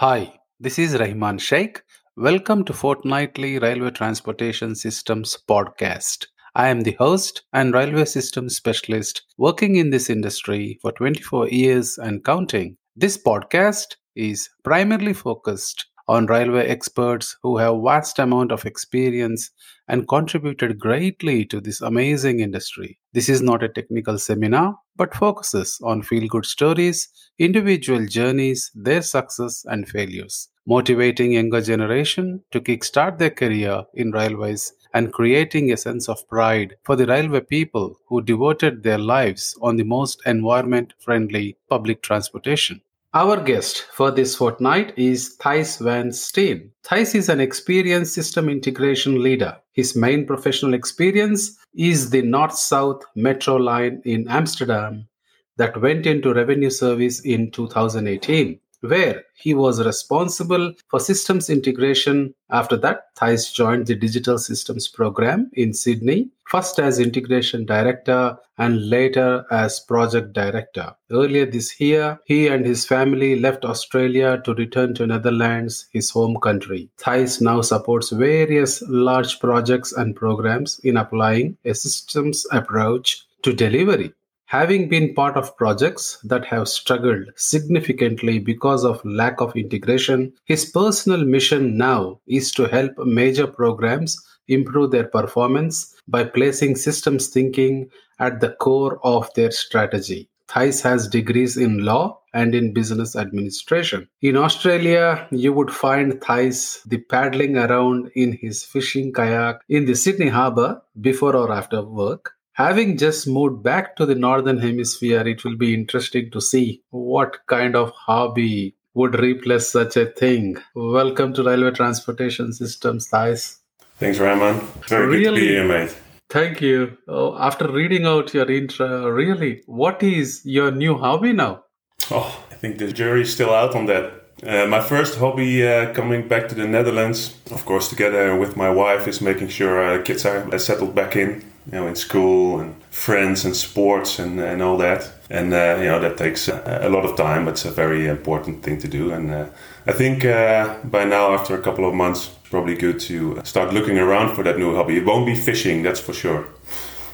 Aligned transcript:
Hi, 0.00 0.40
this 0.58 0.78
is 0.78 0.98
Rahman 0.98 1.36
Sheikh. 1.36 1.82
Welcome 2.16 2.64
to 2.64 2.72
Fortnightly 2.72 3.58
Railway 3.58 3.90
Transportation 3.90 4.74
Systems 4.74 5.36
podcast. 5.46 6.24
I 6.54 6.68
am 6.68 6.80
the 6.80 6.92
host 6.92 7.42
and 7.52 7.74
railway 7.74 8.06
systems 8.06 8.56
specialist 8.56 9.20
working 9.36 9.76
in 9.76 9.90
this 9.90 10.08
industry 10.08 10.78
for 10.80 10.92
24 10.92 11.50
years 11.50 11.98
and 11.98 12.24
counting. 12.24 12.78
This 12.96 13.22
podcast 13.22 13.96
is 14.16 14.48
primarily 14.64 15.12
focused 15.12 15.84
on 16.08 16.26
railway 16.26 16.66
experts 16.66 17.36
who 17.42 17.56
have 17.58 17.82
vast 17.82 18.18
amount 18.18 18.52
of 18.52 18.66
experience 18.66 19.50
and 19.88 20.08
contributed 20.08 20.78
greatly 20.78 21.44
to 21.44 21.60
this 21.60 21.80
amazing 21.80 22.40
industry. 22.40 22.98
This 23.12 23.28
is 23.28 23.42
not 23.42 23.62
a 23.62 23.68
technical 23.68 24.18
seminar 24.18 24.76
but 24.96 25.14
focuses 25.14 25.78
on 25.82 26.02
feel 26.02 26.28
good 26.28 26.44
stories, 26.44 27.08
individual 27.38 28.06
journeys, 28.06 28.70
their 28.74 29.00
success 29.00 29.64
and 29.66 29.88
failures, 29.88 30.48
motivating 30.66 31.32
younger 31.32 31.62
generation 31.62 32.42
to 32.50 32.60
kickstart 32.60 33.18
their 33.18 33.30
career 33.30 33.84
in 33.94 34.10
railways 34.10 34.74
and 34.92 35.12
creating 35.12 35.72
a 35.72 35.76
sense 35.76 36.08
of 36.08 36.28
pride 36.28 36.76
for 36.84 36.96
the 36.96 37.06
railway 37.06 37.40
people 37.40 37.96
who 38.08 38.20
devoted 38.20 38.82
their 38.82 38.98
lives 38.98 39.56
on 39.62 39.76
the 39.76 39.84
most 39.84 40.20
environment 40.26 40.92
friendly 41.00 41.56
public 41.68 42.02
transportation. 42.02 42.80
Our 43.12 43.42
guest 43.42 43.86
for 43.92 44.12
this 44.12 44.36
fortnight 44.36 44.96
is 44.96 45.36
Thijs 45.40 45.82
van 45.82 46.12
Steen. 46.12 46.70
Thijs 46.84 47.16
is 47.16 47.28
an 47.28 47.40
experienced 47.40 48.14
system 48.14 48.48
integration 48.48 49.20
leader. 49.20 49.56
His 49.72 49.96
main 49.96 50.28
professional 50.28 50.74
experience 50.74 51.58
is 51.74 52.10
the 52.10 52.22
North 52.22 52.54
South 52.54 53.02
Metro 53.16 53.56
line 53.56 54.00
in 54.04 54.28
Amsterdam 54.28 55.08
that 55.56 55.80
went 55.80 56.06
into 56.06 56.32
revenue 56.32 56.70
service 56.70 57.18
in 57.24 57.50
2018 57.50 58.60
where 58.80 59.24
he 59.34 59.54
was 59.54 59.84
responsible 59.84 60.72
for 60.88 61.00
systems 61.00 61.50
integration. 61.50 62.34
After 62.50 62.76
that, 62.78 63.14
Thijs 63.16 63.52
joined 63.52 63.86
the 63.86 63.94
Digital 63.94 64.38
Systems 64.38 64.88
Program 64.88 65.50
in 65.54 65.72
Sydney, 65.72 66.30
first 66.46 66.78
as 66.78 66.98
integration 66.98 67.64
director 67.64 68.36
and 68.58 68.90
later 68.90 69.44
as 69.50 69.80
project 69.80 70.32
director. 70.32 70.94
Earlier 71.10 71.46
this 71.46 71.80
year, 71.80 72.18
he 72.26 72.48
and 72.48 72.66
his 72.66 72.84
family 72.84 73.38
left 73.38 73.64
Australia 73.64 74.42
to 74.44 74.54
return 74.54 74.94
to 74.94 75.06
Netherlands, 75.06 75.86
his 75.92 76.10
home 76.10 76.36
country. 76.42 76.90
Thijs 76.98 77.40
now 77.40 77.62
supports 77.62 78.10
various 78.10 78.82
large 78.88 79.40
projects 79.40 79.92
and 79.92 80.16
programs 80.16 80.78
in 80.80 80.96
applying 80.96 81.56
a 81.64 81.74
systems 81.74 82.46
approach 82.50 83.24
to 83.42 83.54
delivery. 83.54 84.12
Having 84.50 84.88
been 84.88 85.14
part 85.14 85.36
of 85.36 85.56
projects 85.56 86.18
that 86.24 86.44
have 86.46 86.66
struggled 86.66 87.28
significantly 87.36 88.40
because 88.40 88.84
of 88.84 89.00
lack 89.04 89.40
of 89.40 89.54
integration, 89.54 90.32
his 90.44 90.64
personal 90.64 91.24
mission 91.24 91.78
now 91.78 92.18
is 92.26 92.50
to 92.54 92.64
help 92.64 92.90
major 92.98 93.46
programs 93.46 94.20
improve 94.48 94.90
their 94.90 95.04
performance 95.04 95.94
by 96.08 96.24
placing 96.24 96.74
systems 96.74 97.28
thinking 97.28 97.88
at 98.18 98.40
the 98.40 98.50
core 98.54 98.98
of 99.04 99.32
their 99.34 99.52
strategy. 99.52 100.28
Thijs 100.48 100.82
has 100.82 101.06
degrees 101.06 101.56
in 101.56 101.84
law 101.84 102.18
and 102.34 102.52
in 102.52 102.72
business 102.72 103.14
administration. 103.14 104.08
In 104.20 104.36
Australia, 104.36 105.28
you 105.30 105.52
would 105.52 105.70
find 105.70 106.14
Thijs 106.14 106.82
the 106.88 106.98
paddling 106.98 107.56
around 107.56 108.10
in 108.16 108.32
his 108.32 108.64
fishing 108.64 109.12
kayak 109.12 109.60
in 109.68 109.84
the 109.84 109.94
Sydney 109.94 110.26
harbour 110.26 110.82
before 111.00 111.36
or 111.36 111.52
after 111.52 111.82
work 111.82 112.34
Having 112.60 112.98
just 112.98 113.26
moved 113.26 113.62
back 113.62 113.96
to 113.96 114.04
the 114.04 114.14
northern 114.14 114.58
hemisphere, 114.58 115.26
it 115.26 115.44
will 115.44 115.56
be 115.56 115.72
interesting 115.72 116.30
to 116.30 116.42
see 116.42 116.82
what 116.90 117.38
kind 117.46 117.74
of 117.74 117.90
hobby 117.92 118.76
would 118.92 119.18
replace 119.18 119.70
such 119.70 119.96
a 119.96 120.04
thing. 120.04 120.58
Welcome 120.74 121.32
to 121.34 121.42
Railway 121.42 121.70
Transportation 121.70 122.52
Systems, 122.52 123.08
Thijs. 123.08 123.60
Thanks, 123.96 124.18
Rahman. 124.18 124.60
Very 124.88 125.06
really, 125.06 125.24
good 125.24 125.30
to 125.30 125.40
be 125.40 125.48
here, 125.48 125.66
mate. 125.66 125.96
Thank 126.28 126.60
you. 126.60 126.98
Oh, 127.08 127.34
after 127.38 127.66
reading 127.66 128.04
out 128.04 128.34
your 128.34 128.50
intro, 128.50 129.08
really, 129.08 129.62
what 129.64 130.02
is 130.02 130.42
your 130.44 130.70
new 130.70 130.98
hobby 130.98 131.32
now? 131.32 131.64
Oh, 132.10 132.44
I 132.50 132.56
think 132.56 132.76
the 132.76 132.92
jury's 132.92 133.32
still 133.32 133.54
out 133.54 133.74
on 133.74 133.86
that. 133.86 134.12
Uh, 134.46 134.66
my 134.66 134.82
first 134.82 135.18
hobby 135.18 135.66
uh, 135.66 135.94
coming 135.94 136.28
back 136.28 136.48
to 136.48 136.54
the 136.54 136.66
Netherlands, 136.66 137.38
of 137.52 137.64
course, 137.64 137.88
together 137.88 138.36
with 138.36 138.54
my 138.54 138.68
wife, 138.68 139.08
is 139.08 139.22
making 139.22 139.48
sure 139.48 139.82
our 139.82 140.02
kids 140.02 140.26
are 140.26 140.58
settled 140.58 140.94
back 140.94 141.16
in 141.16 141.42
you 141.66 141.72
know, 141.72 141.86
in 141.86 141.94
school 141.94 142.60
and 142.60 142.74
friends 142.90 143.44
and 143.44 143.54
sports 143.56 144.18
and, 144.18 144.40
and 144.40 144.62
all 144.62 144.76
that. 144.78 145.10
And, 145.30 145.52
uh, 145.52 145.76
you 145.78 145.84
know, 145.84 146.00
that 146.00 146.16
takes 146.16 146.48
a, 146.48 146.88
lot 146.88 147.04
of 147.04 147.16
time, 147.16 147.44
but 147.44 147.52
it's 147.52 147.64
a 147.64 147.70
very 147.70 148.08
important 148.08 148.62
thing 148.62 148.78
to 148.80 148.88
do. 148.88 149.12
And 149.12 149.30
uh, 149.30 149.46
I 149.86 149.92
think 149.92 150.24
uh, 150.24 150.78
by 150.84 151.04
now, 151.04 151.32
after 151.32 151.54
a 151.54 151.62
couple 151.62 151.88
of 151.88 151.94
months, 151.94 152.28
probably 152.50 152.74
good 152.74 152.98
to 153.00 153.40
start 153.44 153.72
looking 153.72 153.98
around 153.98 154.34
for 154.34 154.42
that 154.42 154.58
new 154.58 154.74
hobby. 154.74 154.96
It 154.96 155.06
won't 155.06 155.26
be 155.26 155.36
fishing, 155.36 155.82
that's 155.82 156.00
for 156.00 156.12
sure. 156.12 156.46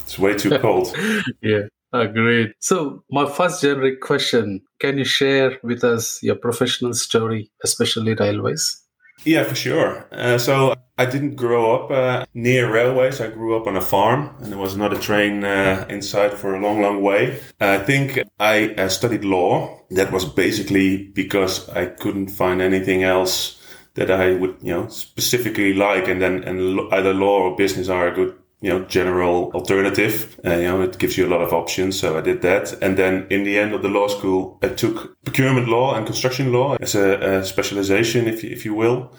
It's 0.00 0.18
way 0.18 0.34
too 0.34 0.58
cold. 0.58 0.96
yeah. 1.42 1.62
Agreed. 1.92 2.52
So, 2.60 3.04
my 3.10 3.30
first 3.30 3.62
generic 3.62 4.00
question 4.00 4.60
can 4.80 4.98
you 4.98 5.04
share 5.04 5.58
with 5.62 5.84
us 5.84 6.22
your 6.22 6.34
professional 6.34 6.92
story, 6.94 7.50
especially 7.64 8.14
railways? 8.14 8.82
Yeah, 9.26 9.42
for 9.42 9.56
sure. 9.56 10.06
Uh, 10.12 10.38
so 10.38 10.75
I 10.97 11.04
didn't 11.04 11.34
grow 11.34 11.75
up 11.75 11.91
uh, 11.91 12.25
near 12.32 12.72
railways. 12.72 13.20
I 13.20 13.26
grew 13.26 13.56
up 13.56 13.66
on 13.66 13.76
a 13.76 13.81
farm, 13.81 14.37
and 14.38 14.53
there 14.53 14.59
was 14.59 14.76
not 14.76 14.92
a 14.92 14.98
train 14.98 15.42
uh, 15.42 15.84
inside 15.91 16.32
for 16.32 16.54
a 16.54 16.60
long, 16.60 16.81
long 16.81 17.03
way. 17.03 17.41
I 17.60 17.78
think 17.78 18.20
I 18.38 18.69
uh, 18.75 18.88
studied 18.88 19.25
law. 19.25 19.82
That 19.91 20.12
was 20.12 20.25
basically 20.25 21.09
because 21.09 21.69
I 21.70 21.87
couldn't 21.87 22.28
find 22.28 22.62
anything 22.62 23.03
else 23.03 23.60
that 23.94 24.12
I 24.12 24.34
would, 24.34 24.59
you 24.62 24.72
know, 24.72 24.87
specifically 24.88 25.75
like, 25.75 26.06
and 26.06 26.22
then 26.22 26.44
and 26.44 26.81
either 26.93 27.12
law 27.12 27.41
or 27.41 27.56
business 27.56 27.88
are 27.88 28.06
a 28.06 28.14
good 28.14 28.38
you 28.61 28.71
know 28.71 28.84
general 28.87 29.53
alternative 29.53 30.41
uh, 30.44 30.56
you 30.56 30.65
know 30.65 30.81
it 30.81 30.99
gives 30.99 31.19
you 31.19 31.27
a 31.27 31.28
lot 31.28 31.43
of 31.43 31.53
options 31.53 31.99
so 31.99 32.19
i 32.19 32.21
did 32.21 32.43
that. 32.43 32.72
And 32.83 32.97
then 32.97 33.27
in 33.31 33.44
the 33.44 33.59
end 33.59 33.75
of 33.75 33.83
the 33.83 33.89
law 33.89 34.09
school 34.09 34.59
i 34.62 34.69
took 34.69 35.22
procurement 35.25 35.69
law 35.69 35.94
and 35.94 36.06
construction 36.06 36.53
law 36.53 36.77
as 36.81 36.94
a, 36.94 37.39
a 37.39 37.44
specialization 37.44 38.27
if 38.27 38.43
you, 38.43 38.50
if 38.50 38.65
you 38.65 38.75
will. 38.75 39.12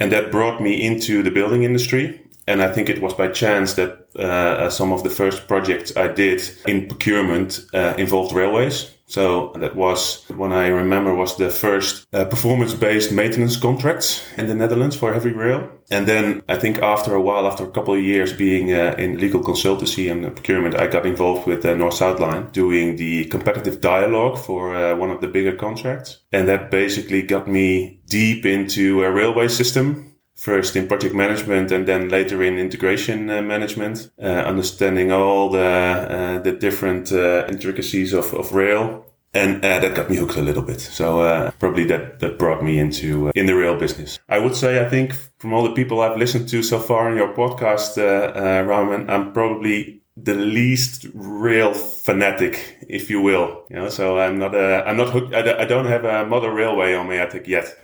And 0.00 0.10
that 0.12 0.32
brought 0.32 0.60
me 0.60 0.82
into 0.82 1.22
the 1.22 1.30
building 1.30 1.62
industry. 1.62 2.20
And 2.46 2.62
I 2.62 2.72
think 2.72 2.88
it 2.88 3.00
was 3.00 3.14
by 3.14 3.28
chance 3.28 3.74
that 3.74 4.08
uh, 4.16 4.68
some 4.68 4.92
of 4.92 5.02
the 5.02 5.10
first 5.10 5.48
projects 5.48 5.96
I 5.96 6.08
did 6.08 6.42
in 6.66 6.88
procurement 6.88 7.64
uh, 7.72 7.94
involved 7.96 8.34
railways. 8.34 8.93
So 9.06 9.52
that 9.56 9.76
was 9.76 10.24
when 10.28 10.52
I 10.52 10.68
remember 10.68 11.14
was 11.14 11.36
the 11.36 11.50
first 11.50 12.06
uh, 12.12 12.24
performance-based 12.24 13.12
maintenance 13.12 13.56
contracts 13.56 14.24
in 14.38 14.46
the 14.46 14.54
Netherlands 14.54 14.96
for 14.96 15.12
heavy 15.12 15.30
rail. 15.30 15.68
And 15.90 16.06
then 16.06 16.42
I 16.48 16.56
think 16.56 16.78
after 16.78 17.14
a 17.14 17.20
while, 17.20 17.46
after 17.46 17.64
a 17.64 17.70
couple 17.70 17.94
of 17.94 18.00
years 18.00 18.32
being 18.32 18.72
uh, 18.72 18.94
in 18.96 19.18
legal 19.18 19.42
consultancy 19.42 20.10
and 20.10 20.34
procurement, 20.34 20.80
I 20.80 20.86
got 20.86 21.04
involved 21.04 21.46
with 21.46 21.62
the 21.62 21.76
North 21.76 21.94
South 21.94 22.18
Line 22.18 22.50
doing 22.52 22.96
the 22.96 23.26
competitive 23.26 23.80
dialogue 23.80 24.38
for 24.38 24.74
uh, 24.74 24.96
one 24.96 25.10
of 25.10 25.20
the 25.20 25.28
bigger 25.28 25.54
contracts. 25.54 26.20
And 26.32 26.48
that 26.48 26.70
basically 26.70 27.22
got 27.22 27.46
me 27.46 28.00
deep 28.06 28.46
into 28.46 29.04
a 29.04 29.10
railway 29.10 29.48
system 29.48 30.13
first 30.34 30.76
in 30.76 30.88
project 30.88 31.14
management 31.14 31.70
and 31.70 31.86
then 31.86 32.08
later 32.08 32.42
in 32.42 32.58
integration 32.58 33.30
uh, 33.30 33.40
management, 33.42 34.10
uh, 34.20 34.26
understanding 34.26 35.12
all 35.12 35.50
the 35.50 35.60
uh, 35.60 36.38
the 36.40 36.52
different 36.52 37.12
uh, 37.12 37.46
intricacies 37.48 38.12
of, 38.12 38.34
of 38.34 38.52
rail. 38.52 39.06
And 39.36 39.64
uh, 39.64 39.80
that 39.80 39.96
got 39.96 40.08
me 40.08 40.16
hooked 40.16 40.36
a 40.36 40.42
little 40.42 40.62
bit. 40.62 40.80
So 40.80 41.20
uh, 41.22 41.50
probably 41.58 41.84
that, 41.86 42.20
that 42.20 42.38
brought 42.38 42.62
me 42.62 42.78
into 42.78 43.32
in 43.34 43.46
the 43.46 43.56
rail 43.56 43.76
business. 43.76 44.20
I 44.28 44.38
would 44.38 44.54
say 44.54 44.84
I 44.84 44.88
think 44.88 45.12
from 45.38 45.52
all 45.52 45.64
the 45.64 45.72
people 45.72 46.00
I've 46.00 46.16
listened 46.16 46.48
to 46.50 46.62
so 46.62 46.78
far 46.78 47.10
in 47.10 47.16
your 47.16 47.34
podcast, 47.34 47.96
Rahman, 47.96 49.10
I'm 49.10 49.32
probably 49.32 50.04
the 50.16 50.34
least 50.34 51.06
rail 51.14 51.74
fanatic, 51.74 52.78
if 52.88 53.10
you 53.10 53.20
will. 53.20 53.64
You 53.70 53.76
know, 53.76 53.88
so 53.88 54.18
I'm 54.18 54.38
not 54.38 54.54
a, 54.54 54.84
I'm 54.86 54.96
not 54.96 55.10
hooked. 55.10 55.34
I, 55.34 55.62
I 55.62 55.64
don't 55.64 55.86
have 55.86 56.04
a 56.04 56.24
mother 56.26 56.52
railway 56.52 56.94
on 56.94 57.08
my 57.08 57.16
attic 57.16 57.48
yet. 57.48 57.76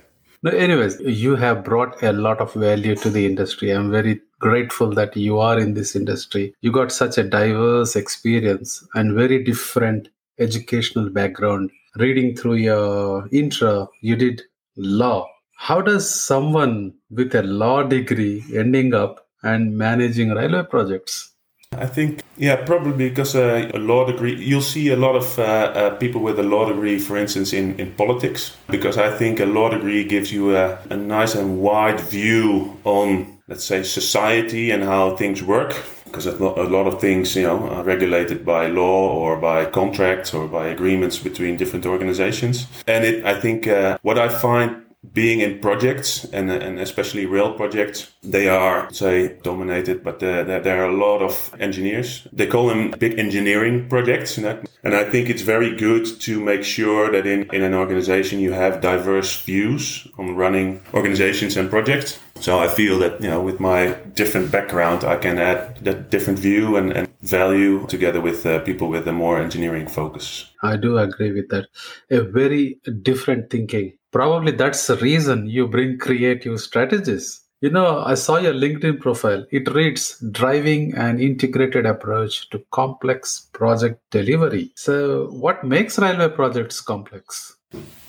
No, 0.43 0.51
anyways, 0.51 0.99
you 1.01 1.35
have 1.35 1.63
brought 1.63 2.01
a 2.01 2.11
lot 2.13 2.39
of 2.39 2.53
value 2.53 2.95
to 2.95 3.09
the 3.11 3.25
industry. 3.25 3.69
I'm 3.69 3.91
very 3.91 4.21
grateful 4.39 4.89
that 4.91 5.15
you 5.15 5.39
are 5.39 5.59
in 5.59 5.75
this 5.75 5.95
industry. 5.95 6.55
You 6.61 6.71
got 6.71 6.91
such 6.91 7.17
a 7.19 7.23
diverse 7.23 7.95
experience 7.95 8.83
and 8.95 9.13
very 9.13 9.43
different 9.43 10.09
educational 10.39 11.09
background. 11.09 11.69
Reading 11.97 12.35
through 12.35 12.55
your 12.55 13.27
intro, 13.31 13.89
you 14.01 14.15
did 14.15 14.41
law. 14.77 15.27
How 15.57 15.79
does 15.79 16.09
someone 16.09 16.95
with 17.11 17.35
a 17.35 17.43
law 17.43 17.83
degree 17.83 18.43
ending 18.55 18.95
up 18.95 19.27
and 19.43 19.77
managing 19.77 20.31
railway 20.31 20.63
projects? 20.63 21.30
I 21.77 21.87
think, 21.87 22.21
yeah, 22.37 22.57
probably 22.57 23.09
because 23.09 23.33
uh, 23.33 23.71
a 23.73 23.79
law 23.79 24.05
degree, 24.05 24.35
you'll 24.35 24.61
see 24.61 24.89
a 24.89 24.95
lot 24.95 25.15
of 25.15 25.39
uh, 25.39 25.43
uh, 25.43 25.89
people 25.95 26.21
with 26.21 26.37
a 26.37 26.43
law 26.43 26.67
degree, 26.67 26.99
for 26.99 27.17
instance, 27.17 27.53
in, 27.53 27.79
in 27.79 27.93
politics, 27.93 28.55
because 28.69 28.97
I 28.97 29.09
think 29.17 29.39
a 29.39 29.45
law 29.45 29.69
degree 29.69 30.03
gives 30.03 30.31
you 30.33 30.55
a, 30.55 30.77
a 30.89 30.97
nice 30.97 31.33
and 31.33 31.59
wide 31.59 31.99
view 31.99 32.77
on, 32.83 33.39
let's 33.47 33.63
say, 33.63 33.83
society 33.83 34.69
and 34.69 34.83
how 34.83 35.15
things 35.15 35.41
work. 35.41 35.75
Because 36.03 36.25
a 36.25 36.33
lot 36.33 36.87
of 36.87 36.99
things, 36.99 37.37
you 37.37 37.43
know, 37.43 37.69
are 37.69 37.83
regulated 37.83 38.45
by 38.45 38.67
law 38.67 39.09
or 39.09 39.37
by 39.37 39.63
contracts 39.63 40.33
or 40.33 40.45
by 40.49 40.67
agreements 40.67 41.17
between 41.17 41.55
different 41.55 41.85
organizations. 41.85 42.67
And 42.85 43.05
it, 43.05 43.25
I 43.25 43.39
think, 43.39 43.65
uh, 43.65 43.97
what 44.01 44.19
I 44.19 44.27
find 44.27 44.83
being 45.13 45.41
in 45.41 45.59
projects 45.59 46.25
and, 46.25 46.51
and 46.51 46.79
especially 46.79 47.25
rail 47.25 47.53
projects, 47.53 48.11
they 48.21 48.47
are, 48.47 48.91
say, 48.93 49.35
dominated, 49.41 50.03
but 50.03 50.19
there, 50.19 50.43
there, 50.43 50.83
are 50.83 50.89
a 50.89 50.95
lot 50.95 51.21
of 51.21 51.53
engineers. 51.59 52.27
They 52.31 52.45
call 52.47 52.67
them 52.67 52.91
big 52.91 53.17
engineering 53.17 53.89
projects. 53.89 54.37
You 54.37 54.43
know? 54.43 54.63
And 54.83 54.95
I 54.95 55.03
think 55.03 55.29
it's 55.29 55.41
very 55.41 55.75
good 55.75 56.05
to 56.21 56.39
make 56.39 56.63
sure 56.63 57.11
that 57.11 57.25
in, 57.25 57.49
in 57.53 57.63
an 57.63 57.73
organization 57.73 58.39
you 58.39 58.51
have 58.51 58.79
diverse 58.81 59.41
views 59.41 60.07
on 60.17 60.35
running 60.35 60.81
organizations 60.93 61.57
and 61.57 61.69
projects. 61.69 62.19
So 62.39 62.59
I 62.59 62.67
feel 62.67 62.99
that, 62.99 63.21
you 63.21 63.29
know, 63.29 63.41
with 63.41 63.59
my 63.59 63.93
different 64.13 64.51
background, 64.51 65.03
I 65.03 65.17
can 65.17 65.39
add 65.39 65.83
that 65.83 66.09
different 66.09 66.39
view 66.39 66.77
and, 66.77 66.91
and 66.91 67.10
value 67.21 67.85
together 67.87 68.21
with 68.21 68.45
uh, 68.45 68.59
people 68.61 68.87
with 68.87 69.07
a 69.07 69.11
more 69.11 69.39
engineering 69.39 69.87
focus. 69.87 70.51
I 70.63 70.75
do 70.77 70.97
agree 70.97 71.31
with 71.31 71.49
that. 71.49 71.67
A 72.09 72.21
very 72.21 72.79
different 73.01 73.49
thinking. 73.49 73.93
Probably 74.11 74.51
that's 74.51 74.87
the 74.87 74.97
reason 74.97 75.47
you 75.47 75.67
bring 75.67 75.97
creative 75.97 76.59
strategies. 76.59 77.41
You 77.61 77.69
know, 77.69 78.01
I 78.03 78.15
saw 78.15 78.37
your 78.39 78.53
LinkedIn 78.53 78.99
profile. 78.99 79.45
It 79.51 79.71
reads 79.71 80.17
driving 80.31 80.95
an 80.95 81.19
integrated 81.19 81.85
approach 81.85 82.49
to 82.49 82.63
complex 82.71 83.49
project 83.53 84.01
delivery. 84.09 84.71
So, 84.75 85.27
what 85.27 85.63
makes 85.63 85.99
railway 85.99 86.29
projects 86.29 86.81
complex? 86.81 87.55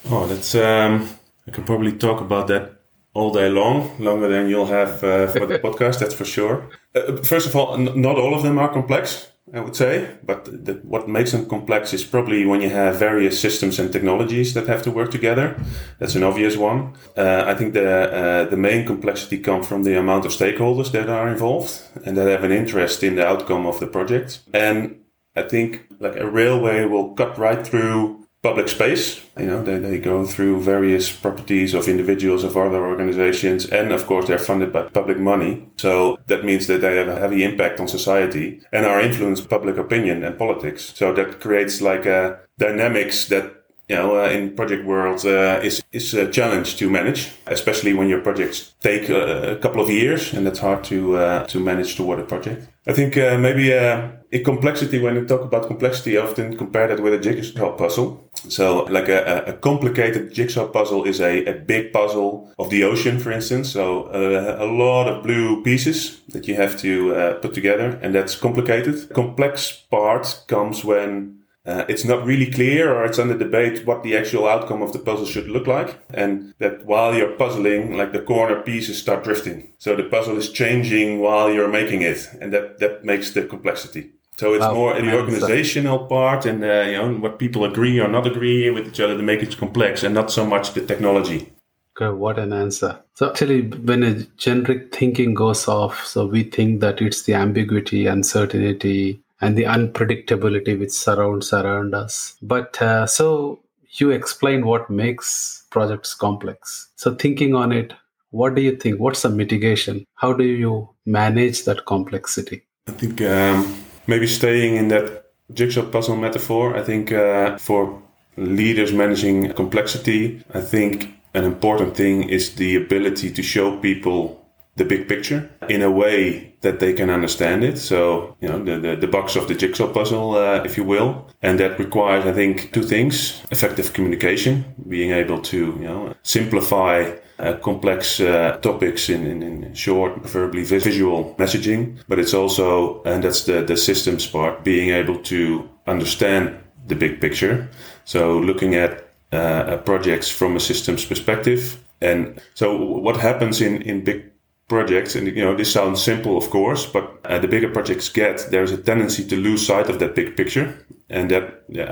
Oh, 0.09 0.27
that's, 0.27 0.55
um, 0.55 1.07
I 1.47 1.51
could 1.51 1.67
probably 1.67 1.93
talk 1.93 2.23
about 2.23 2.47
that 2.47 2.82
all 3.15 3.33
day 3.33 3.49
long, 3.49 3.91
longer 3.99 4.29
than 4.29 4.49
you'll 4.49 4.67
have 4.67 5.05
uh, 5.05 5.27
for 5.27 5.47
the 5.47 5.59
podcast, 5.67 5.99
that's 5.99 6.15
for 6.15 6.25
sure. 6.25 6.69
Uh, 6.95 7.17
first 7.17 7.47
of 7.47 7.55
all, 7.55 7.75
n- 7.75 8.01
not 8.01 8.17
all 8.17 8.35
of 8.35 8.43
them 8.43 8.59
are 8.59 8.73
complex, 8.73 9.33
I 9.53 9.61
would 9.61 9.77
say, 9.77 10.09
but 10.25 10.45
the, 10.45 10.81
what 10.85 11.09
makes 11.09 11.33
them 11.33 11.47
complex 11.47 11.93
is 11.93 12.05
probably 12.05 12.47
when 12.47 12.63
you 12.63 12.71
have 12.71 12.97
various 12.97 13.39
systems 13.39 13.79
and 13.79 13.93
technologies 13.93 14.55
that 14.55 14.67
have 14.67 14.83
to 14.85 14.91
work 14.91 15.11
together. 15.11 15.61
That's 15.99 16.15
an 16.15 16.23
obvious 16.23 16.57
one. 16.57 16.95
Uh, 17.17 17.45
I 17.47 17.55
think 17.55 17.75
the 17.75 18.13
uh, 18.13 18.45
the 18.47 18.57
main 18.57 18.87
complexity 18.87 19.39
comes 19.39 19.67
from 19.67 19.83
the 19.83 19.99
amount 19.99 20.25
of 20.25 20.33
stakeholders 20.33 20.91
that 20.93 21.11
are 21.11 21.29
involved 21.29 21.83
and 22.07 22.17
that 22.17 22.29
have 22.29 22.45
an 22.45 22.53
interest 22.53 23.03
in 23.03 23.17
the 23.17 23.27
outcome 23.27 23.67
of 23.67 23.79
the 23.79 23.87
project. 23.87 24.41
And 24.55 25.03
I 25.37 25.43
think 25.43 25.87
like 25.99 26.17
a 26.17 26.31
railway 26.31 26.87
will 26.87 27.15
cut 27.15 27.37
right 27.37 27.67
through 27.67 28.22
public 28.43 28.69
space. 28.69 29.23
You 29.39 29.47
know, 29.47 29.63
they, 29.63 29.79
they 29.79 29.99
go 29.99 30.27
through 30.27 30.63
various 30.63 31.11
properties 31.11 31.75
of 31.75 31.89
individuals, 31.89 32.45
of 32.45 32.57
other 32.57 32.85
organizations, 32.85 33.67
and 33.67 33.93
of 33.93 34.07
course 34.07 34.27
they're 34.27 34.39
funded 34.39 34.73
by 34.73 34.83
public 34.83 35.19
money. 35.19 35.69
So 35.77 36.19
that 36.27 36.45
means 36.45 36.67
that 36.67 36.81
they 36.81 36.97
have 36.97 37.09
a 37.09 37.21
heavy 37.21 37.45
impact 37.45 37.81
on 37.81 37.89
society 37.89 38.61
and 38.73 38.85
are 38.85 39.01
influenced 39.01 39.49
public 39.49 39.77
opinion 39.77 40.25
and 40.25 40.37
politics. 40.37 40.93
So 40.95 41.13
that 41.13 41.41
creates 41.41 41.81
like 41.81 42.05
a 42.05 42.41
dynamics 42.59 43.29
that 43.29 43.62
you 43.89 43.97
know, 43.97 44.17
uh, 44.17 44.29
in 44.29 44.55
project 44.55 44.85
world 44.85 45.25
uh, 45.27 45.61
is 45.63 45.83
is 45.93 46.15
a 46.15 46.31
challenge 46.31 46.77
to 46.77 46.89
manage, 46.89 47.31
especially 47.47 47.93
when 47.93 48.09
your 48.09 48.21
projects 48.21 48.75
take 48.81 49.09
a, 49.09 49.53
a 49.53 49.57
couple 49.57 49.83
of 49.83 49.91
years, 49.91 50.33
and 50.33 50.47
that's 50.47 50.61
hard 50.61 50.85
to 50.85 51.17
uh, 51.17 51.47
to 51.47 51.59
manage 51.61 51.97
toward 51.97 52.21
a 52.21 52.25
project. 52.25 52.69
I 52.87 52.93
think 52.93 53.17
uh, 53.17 53.39
maybe 53.39 53.73
uh, 53.73 54.09
in 54.31 54.45
complexity, 54.45 54.99
when 54.99 55.15
we 55.15 55.27
talk 55.27 55.43
about 55.43 55.67
complexity, 55.67 56.17
I 56.17 56.23
often 56.23 56.57
compare 56.57 56.89
that 56.89 57.01
with 57.01 57.15
a 57.15 57.19
jigsaw 57.19 57.77
puzzle. 57.77 58.29
So, 58.49 58.85
like 58.85 59.09
a, 59.09 59.45
a 59.47 59.53
complicated 59.53 60.33
jigsaw 60.33 60.67
puzzle 60.69 61.05
is 61.05 61.21
a, 61.21 61.45
a 61.45 61.53
big 61.53 61.93
puzzle 61.93 62.53
of 62.59 62.71
the 62.71 62.85
ocean, 62.85 63.19
for 63.19 63.31
instance. 63.31 63.71
So, 63.71 64.05
uh, 64.05 64.57
a 64.59 64.67
lot 64.67 65.09
of 65.09 65.23
blue 65.23 65.63
pieces 65.63 66.21
that 66.29 66.49
you 66.49 66.55
have 66.55 66.79
to 66.81 67.39
put 67.43 67.53
together, 67.55 67.99
and 68.03 68.15
that's 68.15 68.37
complicated. 68.37 69.11
Complex 69.11 69.85
part 69.91 70.45
comes 70.49 70.85
when 70.85 71.42
uh, 71.65 71.85
it's 71.89 72.05
not 72.05 72.25
really 72.25 72.51
clear 72.51 72.93
or 72.93 73.05
it's 73.05 73.19
under 73.19 73.39
debate 73.39 73.87
what 73.87 74.03
the 74.03 74.17
actual 74.17 74.49
outcome 74.49 74.83
of 74.83 74.93
the 74.93 74.99
puzzle 74.99 75.27
should 75.27 75.49
look 75.49 75.67
like. 75.67 76.01
And 76.13 76.55
that 76.59 76.85
while 76.85 77.15
you're 77.15 77.37
puzzling, 77.37 77.97
like 77.97 78.13
the 78.13 78.23
corner 78.23 78.61
pieces 78.61 78.99
start 78.99 79.25
drifting. 79.25 79.73
So 79.79 79.95
the 79.95 80.05
puzzle 80.05 80.37
is 80.37 80.51
changing 80.51 81.21
while 81.21 81.53
you're 81.53 81.69
making 81.69 82.03
it. 82.03 82.29
And 82.41 82.53
that, 82.53 82.79
that 82.81 83.05
makes 83.05 83.31
the 83.31 83.45
complexity. 83.45 84.11
So 84.37 84.55
it's 84.55 84.65
wow, 84.65 84.75
more 84.75 85.01
the 85.01 85.15
organizational 85.15 86.07
part 86.07 86.47
and 86.47 86.65
uh, 86.65 86.83
you 86.87 86.97
know 86.97 87.13
what 87.19 87.39
people 87.39 87.65
agree 87.65 88.01
or 88.01 88.09
not 88.09 88.27
agree 88.27 88.71
with 88.71 88.89
each 88.89 88.99
other 88.99 89.17
to 89.17 89.23
make 89.23 89.43
it 89.43 89.59
complex, 89.59 90.03
and 90.03 90.15
not 90.15 90.31
so 90.31 90.47
much 90.47 90.73
the 90.73 90.85
technology. 90.85 91.53
Okay, 91.95 92.13
what 92.17 92.39
an 92.39 92.53
answer. 92.55 92.99
So 93.15 93.29
actually, 93.29 93.69
when 93.69 94.03
a 94.03 94.15
generic 94.39 94.95
thinking 94.95 95.35
goes 95.35 95.69
off, 95.69 96.07
so 96.07 96.27
we 96.27 96.45
think 96.45 96.81
that 96.81 97.03
it's 97.03 97.25
the 97.25 97.35
ambiguity, 97.35 98.07
uncertainty, 98.07 99.22
and 99.43 99.59
the 99.59 99.65
unpredictability 99.65 100.79
which 100.79 100.93
surrounds 100.93 101.53
around 101.53 101.95
us. 101.95 102.37
But 102.41 102.81
uh, 102.81 103.07
so 103.07 103.61
you 103.99 104.11
explain 104.11 104.65
what 104.65 104.89
makes 104.89 105.67
projects 105.71 106.15
complex. 106.15 106.89
So 106.97 107.15
thinking 107.15 107.55
on 107.55 107.73
it, 107.73 107.93
what 108.31 108.55
do 108.55 108.63
you 108.63 108.77
think? 108.77 108.99
What's 108.99 109.23
the 109.23 109.29
mitigation? 109.29 110.07
How 110.15 110.33
do 110.33 110.45
you 110.45 110.89
manage 111.05 111.65
that 111.65 111.85
complexity? 111.85 112.63
I 112.89 112.93
think 112.93 113.21
um, 113.21 113.77
maybe 114.07 114.27
staying 114.27 114.77
in 114.77 114.89
that 114.89 115.27
jigsaw 115.53 115.83
puzzle 115.83 116.17
metaphor. 116.17 116.77
I 116.77 116.83
think 116.83 117.13
uh, 117.13 117.59
for 117.59 118.01
leaders 118.37 118.93
managing 118.93 119.53
complexity, 119.53 120.43
I 120.55 120.61
think 120.61 121.13
an 121.35 121.45
important 121.45 121.97
thing 121.97 122.29
is 122.29 122.55
the 122.55 122.77
ability 122.77 123.31
to 123.33 123.43
show 123.43 123.77
people 123.79 124.42
the 124.77 124.85
big 124.85 125.07
picture 125.07 125.51
in 125.69 125.83
a 125.83 125.91
way 125.91 126.55
that 126.63 126.81
they 126.81 126.93
can 126.95 127.11
understand 127.11 127.63
it. 127.63 127.77
So, 127.77 128.37
you 128.41 128.49
know, 128.49 128.65
the, 128.65 128.79
the, 128.79 128.97
the 128.97 129.07
box 129.07 129.37
of 129.37 129.47
the 129.47 129.55
jigsaw 129.55 129.93
puzzle, 129.93 130.35
uh, 130.35 130.63
if 130.65 130.77
you 130.79 130.85
will. 130.85 131.29
And 131.43 131.61
that 131.61 131.79
requires, 131.79 132.25
I 132.25 132.33
think, 132.33 132.73
two 132.73 132.83
things. 132.83 133.43
Effective 133.51 133.93
communication, 133.93 134.65
being 134.89 135.11
able 135.11 135.43
to, 135.43 135.59
you 135.59 135.85
know, 135.85 136.15
simplify 136.23 137.17
uh, 137.39 137.55
complex 137.59 138.21
uh, 138.21 138.59
topics 138.63 139.11
in, 139.11 139.27
in, 139.27 139.43
in, 139.43 139.75
short, 139.75 140.21
preferably 140.23 140.65
visual 140.65 141.35
messaging. 141.39 141.99
But 142.09 142.19
it's 142.19 142.33
also, 142.33 143.03
and 143.03 143.25
that's 143.25 143.45
the, 143.45 143.63
the 143.63 143.77
systems 143.77 144.27
part, 144.27 144.65
being 144.65 144.91
able 144.91 145.19
to 145.25 145.69
understand 145.87 146.57
the 146.87 146.95
big 146.95 147.21
picture. 147.21 147.69
So 148.05 148.39
looking 148.39 148.75
at 148.75 149.11
uh, 149.33 149.79
projects 149.79 150.31
from 150.31 150.57
a 150.57 150.61
systems 150.61 151.05
perspective. 151.05 151.83
And 152.01 152.41
so 152.55 152.77
what 152.77 153.17
happens 153.17 153.61
in, 153.61 153.83
in 153.83 154.05
big 154.05 154.32
projects, 154.73 155.17
and 155.17 155.27
you 155.27 155.45
know 155.45 155.57
this 155.57 155.73
sounds 155.73 156.03
simple, 156.03 156.35
of 156.37 156.47
course, 156.51 156.83
but 156.95 157.05
uh, 157.25 157.39
the 157.39 157.49
bigger 157.49 157.71
projects 157.71 158.09
get, 158.09 158.47
there's 158.51 158.73
a 158.73 158.83
tendency 158.91 159.25
to 159.29 159.37
lose 159.37 159.67
sight 159.67 159.91
of 159.91 159.99
that 159.99 160.15
big 160.15 160.37
picture, 160.37 160.67
and 161.09 161.31
that 161.31 161.45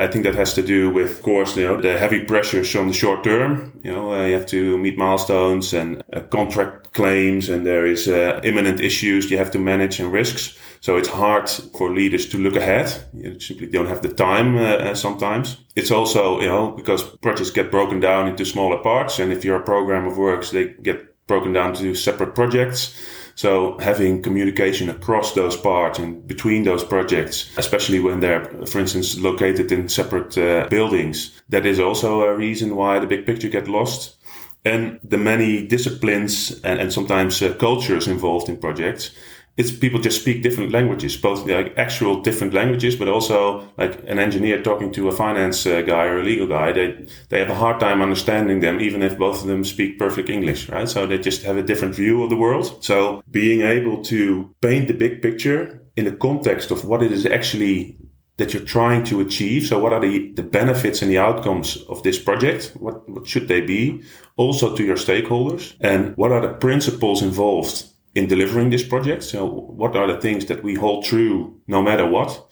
I 0.04 0.06
think 0.10 0.24
that 0.24 0.34
has 0.34 0.54
to 0.54 0.62
do 0.62 0.90
with, 0.90 1.10
of 1.10 1.22
course, 1.22 1.60
you 1.60 1.66
know, 1.66 1.80
the 1.80 1.98
heavy 1.98 2.24
pressures 2.24 2.74
on 2.76 2.86
the 2.88 2.94
short 2.94 3.22
term. 3.22 3.50
You 3.84 3.92
know, 3.92 4.12
uh, 4.12 4.26
you 4.26 4.34
have 4.34 4.46
to 4.46 4.78
meet 4.78 4.96
milestones 4.96 5.74
and 5.74 6.02
uh, 6.12 6.20
contract 6.30 6.92
claims, 6.92 7.48
and 7.48 7.66
there 7.66 7.86
is 7.86 8.08
uh, 8.08 8.40
imminent 8.42 8.80
issues 8.80 9.30
you 9.30 9.38
have 9.38 9.50
to 9.50 9.58
manage 9.58 10.00
and 10.00 10.12
risks. 10.12 10.58
So 10.80 10.96
it's 10.96 11.08
hard 11.08 11.50
for 11.76 11.94
leaders 11.94 12.26
to 12.30 12.38
look 12.38 12.56
ahead. 12.56 12.88
You 13.12 13.38
simply 13.38 13.66
don't 13.66 13.88
have 13.88 14.00
the 14.00 14.14
time 14.14 14.56
uh, 14.56 14.62
uh, 14.62 14.94
sometimes. 14.94 15.58
It's 15.76 15.90
also, 15.90 16.40
you 16.40 16.48
know, 16.48 16.70
because 16.76 17.02
projects 17.20 17.50
get 17.50 17.70
broken 17.70 18.00
down 18.00 18.28
into 18.28 18.44
smaller 18.44 18.78
parts. 18.78 19.18
And 19.18 19.32
if 19.32 19.44
you're 19.44 19.60
a 19.60 19.64
program 19.64 20.06
of 20.06 20.16
works, 20.16 20.50
they 20.50 20.68
get 20.82 21.09
broken 21.30 21.52
down 21.52 21.72
to 21.74 21.94
separate 21.94 22.34
projects. 22.34 22.80
So 23.36 23.78
having 23.78 24.22
communication 24.22 24.90
across 24.90 25.34
those 25.34 25.56
parts 25.56 25.98
and 26.00 26.26
between 26.26 26.64
those 26.64 26.84
projects, 26.84 27.56
especially 27.56 28.00
when 28.00 28.18
they're, 28.20 28.44
for 28.66 28.80
instance, 28.80 29.16
located 29.18 29.70
in 29.70 29.88
separate 29.88 30.36
uh, 30.36 30.66
buildings, 30.68 31.40
that 31.48 31.64
is 31.64 31.78
also 31.78 32.22
a 32.22 32.36
reason 32.36 32.74
why 32.74 32.98
the 32.98 33.06
big 33.06 33.24
picture 33.24 33.48
get 33.48 33.68
lost. 33.68 34.16
And 34.64 34.98
the 35.02 35.18
many 35.18 35.66
disciplines 35.66 36.60
and, 36.64 36.80
and 36.80 36.92
sometimes 36.92 37.40
uh, 37.40 37.54
cultures 37.54 38.08
involved 38.08 38.48
in 38.48 38.58
projects 38.58 39.10
it's 39.56 39.70
people 39.70 40.00
just 40.00 40.20
speak 40.20 40.42
different 40.42 40.72
languages, 40.72 41.16
both 41.16 41.46
like 41.46 41.76
actual 41.76 42.22
different 42.22 42.54
languages, 42.54 42.96
but 42.96 43.08
also 43.08 43.68
like 43.76 43.98
an 44.06 44.18
engineer 44.18 44.62
talking 44.62 44.90
to 44.92 45.08
a 45.08 45.12
finance 45.12 45.66
uh, 45.66 45.82
guy 45.82 46.04
or 46.06 46.20
a 46.20 46.24
legal 46.24 46.46
guy. 46.46 46.72
They 46.72 47.06
they 47.28 47.38
have 47.40 47.50
a 47.50 47.54
hard 47.54 47.80
time 47.80 48.00
understanding 48.00 48.60
them, 48.60 48.80
even 48.80 49.02
if 49.02 49.18
both 49.18 49.42
of 49.42 49.48
them 49.48 49.64
speak 49.64 49.98
perfect 49.98 50.30
English, 50.30 50.68
right? 50.68 50.88
So 50.88 51.06
they 51.06 51.18
just 51.18 51.42
have 51.42 51.56
a 51.56 51.62
different 51.62 51.94
view 51.94 52.22
of 52.22 52.30
the 52.30 52.36
world. 52.36 52.82
So 52.82 53.22
being 53.30 53.60
able 53.62 54.02
to 54.04 54.54
paint 54.60 54.88
the 54.88 54.94
big 54.94 55.20
picture 55.20 55.82
in 55.96 56.04
the 56.04 56.16
context 56.16 56.70
of 56.70 56.84
what 56.84 57.02
it 57.02 57.12
is 57.12 57.26
actually 57.26 57.98
that 58.40 58.54
you're 58.54 58.64
trying 58.64 59.04
to 59.04 59.20
achieve. 59.20 59.66
So 59.66 59.78
what 59.78 59.92
are 59.92 60.00
the, 60.00 60.32
the 60.32 60.42
benefits 60.42 61.02
and 61.02 61.10
the 61.10 61.18
outcomes 61.18 61.76
of 61.88 62.02
this 62.02 62.18
project? 62.18 62.72
What, 62.80 63.06
what 63.06 63.26
should 63.26 63.48
they 63.48 63.60
be? 63.60 64.02
Also 64.36 64.74
to 64.74 64.82
your 64.82 64.96
stakeholders 64.96 65.76
and 65.80 66.16
what 66.16 66.32
are 66.32 66.40
the 66.40 66.54
principles 66.54 67.22
involved 67.22 67.84
in 68.14 68.26
delivering 68.26 68.70
this 68.70 68.86
project. 68.86 69.22
So 69.22 69.46
what 69.46 69.96
are 69.96 70.12
the 70.12 70.20
things 70.20 70.46
that 70.46 70.62
we 70.62 70.74
hold 70.74 71.04
true 71.04 71.60
no 71.66 71.82
matter 71.82 72.06
what? 72.06 72.46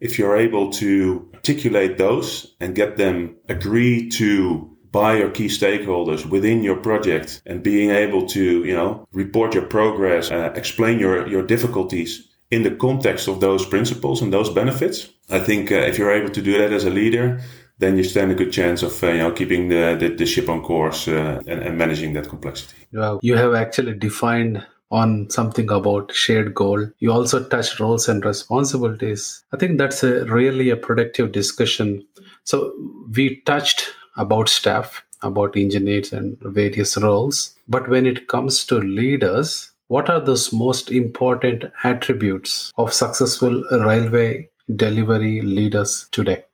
If 0.00 0.18
you're 0.18 0.36
able 0.36 0.70
to 0.72 1.30
articulate 1.34 1.96
those 1.96 2.54
and 2.60 2.74
get 2.74 2.96
them 2.96 3.36
agreed 3.48 4.12
to 4.12 4.76
by 4.92 5.18
your 5.18 5.30
key 5.30 5.46
stakeholders 5.46 6.24
within 6.24 6.62
your 6.62 6.76
project 6.76 7.42
and 7.46 7.62
being 7.62 7.90
able 7.90 8.26
to, 8.26 8.64
you 8.64 8.74
know, 8.74 9.06
report 9.12 9.54
your 9.54 9.64
progress, 9.66 10.30
uh, 10.30 10.52
explain 10.54 10.98
your, 10.98 11.28
your 11.28 11.42
difficulties 11.42 12.28
in 12.50 12.62
the 12.62 12.70
context 12.70 13.28
of 13.28 13.40
those 13.40 13.66
principles 13.66 14.22
and 14.22 14.32
those 14.32 14.50
benefits. 14.50 15.10
I 15.30 15.40
think 15.40 15.72
uh, 15.72 15.76
if 15.76 15.98
you're 15.98 16.12
able 16.12 16.30
to 16.30 16.42
do 16.42 16.58
that 16.58 16.72
as 16.72 16.84
a 16.84 16.90
leader, 16.90 17.40
then 17.78 17.96
you 17.96 18.04
stand 18.04 18.32
a 18.32 18.34
good 18.34 18.52
chance 18.52 18.82
of 18.82 19.02
uh, 19.02 19.08
you 19.08 19.18
know 19.18 19.32
keeping 19.32 19.68
the, 19.68 19.96
the, 19.98 20.08
the 20.14 20.26
ship 20.26 20.48
on 20.48 20.62
course 20.62 21.08
uh, 21.08 21.42
and, 21.46 21.60
and 21.60 21.76
managing 21.76 22.14
that 22.14 22.28
complexity. 22.28 22.86
Wow, 22.92 23.18
you 23.22 23.36
have 23.36 23.54
actually 23.54 23.94
defined 23.94 24.64
on 24.90 25.28
something 25.30 25.70
about 25.70 26.12
shared 26.12 26.54
goal. 26.54 26.88
You 26.98 27.12
also 27.12 27.42
touched 27.42 27.80
roles 27.80 28.08
and 28.08 28.24
responsibilities. 28.24 29.44
I 29.52 29.56
think 29.56 29.78
that's 29.78 30.02
a 30.02 30.24
really 30.26 30.70
a 30.70 30.76
productive 30.76 31.32
discussion. 31.32 32.06
So 32.44 32.72
we 33.14 33.42
touched 33.46 33.92
about 34.16 34.48
staff, 34.48 35.04
about 35.22 35.56
engineers 35.56 36.12
and 36.12 36.38
various 36.40 36.96
roles. 36.96 37.56
But 37.68 37.88
when 37.88 38.06
it 38.06 38.28
comes 38.28 38.64
to 38.66 38.78
leaders, 38.78 39.72
what 39.88 40.08
are 40.08 40.20
those 40.20 40.52
most 40.52 40.90
important 40.90 41.64
attributes 41.84 42.72
of 42.76 42.92
successful 42.92 43.62
railway 43.70 44.48
delivery 44.74 45.42
leaders 45.42 46.08
today? 46.10 46.45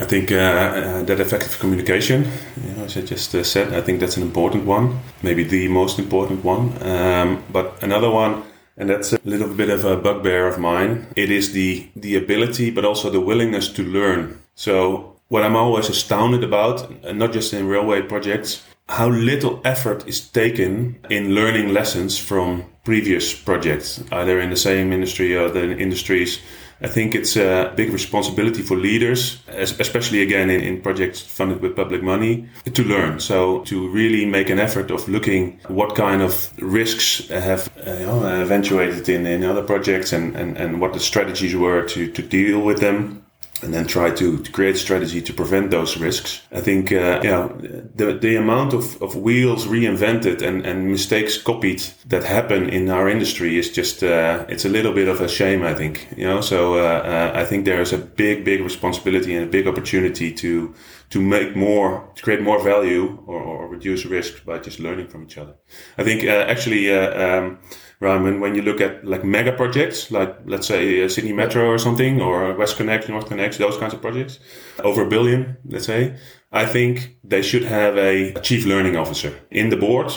I 0.00 0.06
think 0.06 0.32
uh, 0.32 0.36
uh, 0.36 1.02
that 1.02 1.20
effective 1.20 1.58
communication, 1.58 2.24
you 2.64 2.72
know, 2.72 2.84
as 2.84 2.96
I 2.96 3.02
just 3.02 3.34
uh, 3.34 3.44
said, 3.44 3.74
I 3.74 3.82
think 3.82 4.00
that's 4.00 4.16
an 4.16 4.22
important 4.22 4.64
one, 4.64 4.98
maybe 5.22 5.44
the 5.44 5.68
most 5.68 5.98
important 5.98 6.42
one. 6.42 6.82
Um, 6.82 7.44
but 7.52 7.82
another 7.82 8.10
one, 8.10 8.42
and 8.78 8.88
that's 8.88 9.12
a 9.12 9.20
little 9.24 9.52
bit 9.54 9.68
of 9.68 9.84
a 9.84 9.98
bugbear 9.98 10.46
of 10.46 10.58
mine, 10.58 11.06
it 11.16 11.30
is 11.30 11.52
the 11.52 11.86
the 11.94 12.16
ability, 12.16 12.70
but 12.70 12.84
also 12.84 13.10
the 13.10 13.20
willingness 13.20 13.68
to 13.74 13.82
learn. 13.82 14.40
So 14.54 15.16
what 15.28 15.44
I'm 15.44 15.56
always 15.56 15.90
astounded 15.90 16.42
about, 16.44 16.76
not 17.14 17.32
just 17.34 17.52
in 17.52 17.68
railway 17.68 18.00
projects, 18.00 18.62
how 18.88 19.08
little 19.08 19.60
effort 19.64 20.08
is 20.08 20.20
taken 20.20 20.98
in 21.10 21.34
learning 21.34 21.74
lessons 21.74 22.18
from 22.18 22.64
previous 22.84 23.34
projects, 23.34 24.02
either 24.10 24.40
in 24.40 24.50
the 24.50 24.56
same 24.56 24.92
industry 24.92 25.36
or 25.36 25.50
the 25.50 25.76
industries. 25.78 26.40
I 26.82 26.88
think 26.88 27.14
it's 27.14 27.36
a 27.36 27.72
big 27.76 27.92
responsibility 27.92 28.62
for 28.62 28.76
leaders, 28.76 29.42
especially 29.48 30.22
again 30.22 30.48
in, 30.48 30.60
in, 30.62 30.80
projects 30.80 31.20
funded 31.20 31.60
with 31.60 31.76
public 31.76 32.02
money, 32.02 32.48
to 32.72 32.82
learn. 32.82 33.20
So 33.20 33.60
to 33.64 33.88
really 33.90 34.24
make 34.24 34.48
an 34.48 34.58
effort 34.58 34.90
of 34.90 35.06
looking 35.08 35.60
what 35.68 35.94
kind 35.94 36.22
of 36.22 36.50
risks 36.58 37.28
have 37.28 37.68
uh, 37.86 37.90
you 37.92 38.06
know, 38.06 38.24
eventuated 38.42 39.08
in, 39.08 39.26
in 39.26 39.44
other 39.44 39.62
projects 39.62 40.12
and, 40.12 40.34
and, 40.36 40.56
and 40.56 40.80
what 40.80 40.94
the 40.94 41.00
strategies 41.00 41.54
were 41.54 41.82
to, 41.88 42.10
to 42.10 42.22
deal 42.22 42.60
with 42.60 42.80
them 42.80 43.19
and 43.62 43.74
then 43.74 43.86
try 43.86 44.10
to, 44.10 44.38
to 44.38 44.52
create 44.52 44.76
strategy 44.76 45.20
to 45.20 45.32
prevent 45.32 45.70
those 45.70 45.96
risks. 45.96 46.42
I 46.52 46.60
think, 46.60 46.92
uh, 46.92 47.20
yeah, 47.22 47.48
the, 47.94 48.18
the 48.20 48.36
amount 48.36 48.72
of, 48.72 49.00
of 49.02 49.16
wheels 49.16 49.66
reinvented 49.66 50.42
and, 50.42 50.64
and 50.64 50.90
mistakes 50.90 51.36
copied 51.38 51.82
that 52.06 52.24
happen 52.24 52.68
in 52.68 52.88
our 52.90 53.08
industry 53.08 53.58
is 53.58 53.70
just, 53.70 54.02
uh, 54.02 54.44
it's 54.48 54.64
a 54.64 54.68
little 54.68 54.92
bit 54.92 55.08
of 55.08 55.20
a 55.20 55.28
shame, 55.28 55.62
I 55.62 55.74
think, 55.74 56.08
you 56.16 56.26
know, 56.26 56.40
so, 56.40 56.74
uh, 56.74 57.32
uh 57.34 57.40
I 57.40 57.44
think 57.44 57.64
there's 57.64 57.92
a 57.92 57.98
big, 57.98 58.44
big 58.44 58.60
responsibility 58.62 59.34
and 59.34 59.44
a 59.44 59.50
big 59.50 59.66
opportunity 59.66 60.32
to, 60.34 60.74
to 61.10 61.20
make 61.20 61.56
more, 61.56 62.08
to 62.14 62.22
create 62.22 62.42
more 62.42 62.62
value 62.62 63.22
or, 63.26 63.40
or 63.40 63.68
reduce 63.68 64.04
risk 64.06 64.44
by 64.44 64.58
just 64.58 64.80
learning 64.80 65.08
from 65.08 65.24
each 65.24 65.38
other. 65.38 65.54
I 65.98 66.04
think, 66.04 66.24
uh, 66.24 66.46
actually, 66.48 66.92
uh, 66.92 67.56
um, 68.00 68.06
Rahman, 68.08 68.40
when 68.40 68.54
you 68.54 68.62
look 68.62 68.80
at 68.80 69.04
like 69.04 69.24
mega 69.24 69.52
projects, 69.52 70.10
like 70.10 70.36
let's 70.46 70.66
say 70.66 71.06
Sydney 71.08 71.32
Metro 71.32 71.68
or 71.68 71.78
something, 71.78 72.20
or 72.20 72.54
WestConnex, 72.54 73.04
NorthConnex, 73.04 73.58
those 73.58 73.76
kinds 73.76 73.94
of 73.94 74.00
projects, 74.00 74.38
over 74.82 75.02
a 75.02 75.08
billion, 75.08 75.56
let's 75.66 75.86
say, 75.86 76.16
I 76.52 76.66
think 76.66 77.16
they 77.22 77.42
should 77.42 77.64
have 77.64 77.96
a 77.96 78.34
chief 78.40 78.66
learning 78.66 78.96
officer 78.96 79.38
in 79.50 79.68
the 79.68 79.76
board 79.76 80.12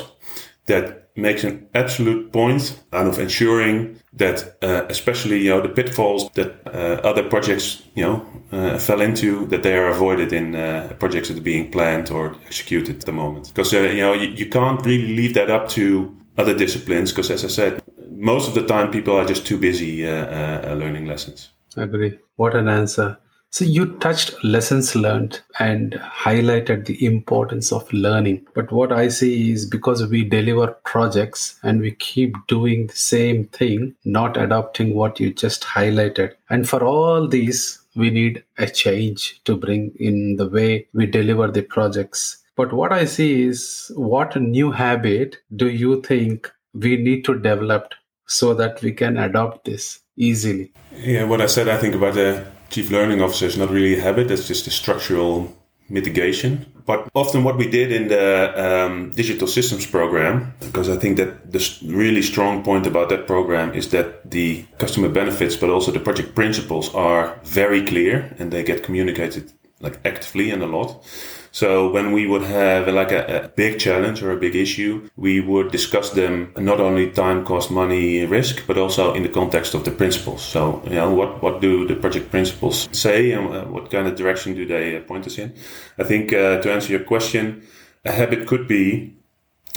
that 0.66 1.10
makes 1.16 1.44
an 1.44 1.68
absolute 1.76 2.32
point 2.32 2.80
out 2.92 3.06
of 3.06 3.20
ensuring 3.20 4.00
that, 4.14 4.58
uh, 4.64 4.86
especially 4.90 5.44
you 5.44 5.50
know 5.50 5.62
the 5.62 5.70
pitfalls 5.70 6.30
that 6.32 6.56
uh, 6.68 7.02
other 7.08 7.24
projects 7.24 7.84
you 7.96 8.04
know 8.04 8.26
uh, 8.52 8.78
fell 8.80 9.02
into, 9.02 9.46
that 9.48 9.64
they 9.64 9.76
are 9.76 9.90
avoided 9.90 10.34
in 10.34 10.56
uh, 10.56 10.94
projects 11.00 11.28
that 11.28 11.38
are 11.38 11.42
being 11.42 11.72
planned 11.72 12.10
or 12.10 12.36
executed 12.46 12.98
at 12.98 13.06
the 13.06 13.12
moment. 13.12 13.48
Because 13.50 13.74
uh, 13.74 13.82
you 13.82 14.02
know 14.02 14.14
you, 14.14 14.30
you 14.30 14.50
can't 14.50 14.84
really 14.86 15.16
leave 15.16 15.34
that 15.36 15.52
up 15.52 15.70
to 15.70 16.16
other 16.38 16.56
disciplines 16.56 17.12
because, 17.12 17.30
as 17.30 17.46
I 17.46 17.48
said, 17.48 17.84
most 18.12 18.48
of 18.48 18.54
the 18.56 18.66
time 18.66 18.92
people 18.92 19.16
are 19.16 19.26
just 19.26 19.46
too 19.46 19.58
busy 19.58 20.08
uh, 20.08 20.12
uh, 20.12 20.62
uh, 20.68 20.74
learning 20.76 21.06
lessons. 21.06 21.50
Agree. 21.76 22.18
What 22.36 22.56
an 22.56 22.68
answer. 22.68 23.18
So 23.50 23.66
you 23.66 23.98
touched 24.00 24.44
lessons 24.44 24.96
learned 24.96 25.40
and 25.60 25.94
highlighted 25.94 26.86
the 26.86 27.06
importance 27.06 27.72
of 27.72 27.92
learning. 27.94 28.48
But 28.56 28.72
what 28.72 28.92
I 28.92 29.10
see 29.10 29.52
is 29.52 29.68
because 29.68 30.08
we 30.08 30.24
deliver 30.24 30.68
projects 30.86 31.60
and 31.62 31.80
we 31.80 31.92
keep 31.92 32.36
doing 32.48 32.88
the 32.88 32.96
same 32.96 33.46
thing, 33.50 33.94
not 34.06 34.38
adopting 34.38 34.96
what 34.96 35.20
you 35.20 35.32
just 35.32 35.64
highlighted. 35.64 36.34
And 36.50 36.68
for 36.68 36.84
all 36.84 37.28
these, 37.28 37.80
we 37.96 38.10
need 38.10 38.44
a 38.58 38.66
change 38.66 39.40
to 39.44 39.56
bring 39.56 39.92
in 40.00 40.38
the 40.38 40.50
way 40.50 40.88
we 40.94 41.06
deliver 41.06 41.48
the 41.52 41.62
projects 41.62 42.43
but 42.56 42.74
what 42.74 42.92
I 42.92 43.06
see 43.06 43.44
is 43.44 43.92
what 43.96 44.36
new 44.36 44.72
habit 44.72 45.38
do 45.56 45.70
you 45.70 46.02
think 46.02 46.52
we 46.74 46.98
need 46.98 47.26
to 47.26 47.40
develop 47.40 47.94
so 48.28 48.54
that 48.54 48.82
we 48.82 48.92
can 48.92 49.18
adopt 49.18 49.66
this 49.66 50.00
easily? 50.18 50.72
Yeah, 50.96 51.26
what 51.26 51.42
I 51.42 51.48
said, 51.48 51.68
I 51.68 51.78
think 51.78 51.96
about 51.96 52.14
the 52.14 52.46
chief 52.70 52.92
learning 52.92 53.22
officer 53.22 53.46
is 53.46 53.58
not 53.58 53.70
really 53.70 53.98
a 53.98 54.02
habit, 54.02 54.32
it's 54.32 54.48
just 54.48 54.68
a 54.68 54.72
structural 54.72 55.56
mitigation. 55.90 56.66
But 56.86 57.10
often 57.14 57.44
what 57.44 57.58
we 57.58 57.70
did 57.70 57.92
in 57.92 58.08
the 58.08 58.54
um, 58.66 59.12
digital 59.12 59.48
systems 59.48 59.86
program, 59.86 60.54
because 60.60 60.90
I 60.90 60.98
think 60.98 61.18
that 61.18 61.52
the 61.52 61.80
really 61.86 62.22
strong 62.22 62.64
point 62.64 62.88
about 62.88 63.10
that 63.10 63.26
program 63.28 63.74
is 63.74 63.90
that 63.90 64.30
the 64.30 64.66
customer 64.80 65.10
benefits, 65.10 65.56
but 65.56 65.70
also 65.70 65.92
the 65.92 66.00
project 66.00 66.36
principles 66.36 66.94
are 66.94 67.40
very 67.44 67.86
clear 67.86 68.36
and 68.40 68.52
they 68.52 68.64
get 68.64 68.84
communicated 68.84 69.54
like 69.80 70.00
actively 70.06 70.52
and 70.52 70.64
a 70.64 70.68
lot. 70.68 71.06
So 71.54 71.92
when 71.92 72.12
we 72.12 72.26
would 72.26 72.42
have 72.42 72.88
like 72.88 73.12
a, 73.12 73.44
a, 73.44 73.48
big 73.48 73.78
challenge 73.78 74.24
or 74.24 74.32
a 74.32 74.38
big 74.38 74.56
issue, 74.56 75.08
we 75.16 75.40
would 75.40 75.72
discuss 75.72 76.10
them 76.10 76.52
not 76.58 76.80
only 76.80 77.12
time, 77.12 77.46
cost, 77.46 77.70
money, 77.70 78.26
risk, 78.26 78.64
but 78.66 78.76
also 78.76 79.14
in 79.14 79.22
the 79.22 79.30
context 79.30 79.76
of 79.76 79.86
the 79.86 79.92
principles. 79.92 80.42
So, 80.42 80.82
you 80.86 80.96
know, 80.96 81.14
what, 81.14 81.44
what 81.44 81.62
do 81.62 81.88
the 81.88 81.96
project 81.96 82.32
principles 82.32 82.90
say 82.92 83.34
and 83.34 83.54
uh, 83.54 83.66
what 83.66 83.92
kind 83.92 84.08
of 84.08 84.16
direction 84.16 84.56
do 84.56 84.66
they 84.66 85.00
point 85.02 85.28
us 85.28 85.38
in? 85.38 85.54
I 86.00 86.04
think 86.04 86.34
uh, 86.34 86.60
to 86.60 86.74
answer 86.74 86.92
your 86.92 87.04
question, 87.04 87.62
a 88.04 88.12
habit 88.12 88.48
could 88.48 88.68
be 88.68 89.16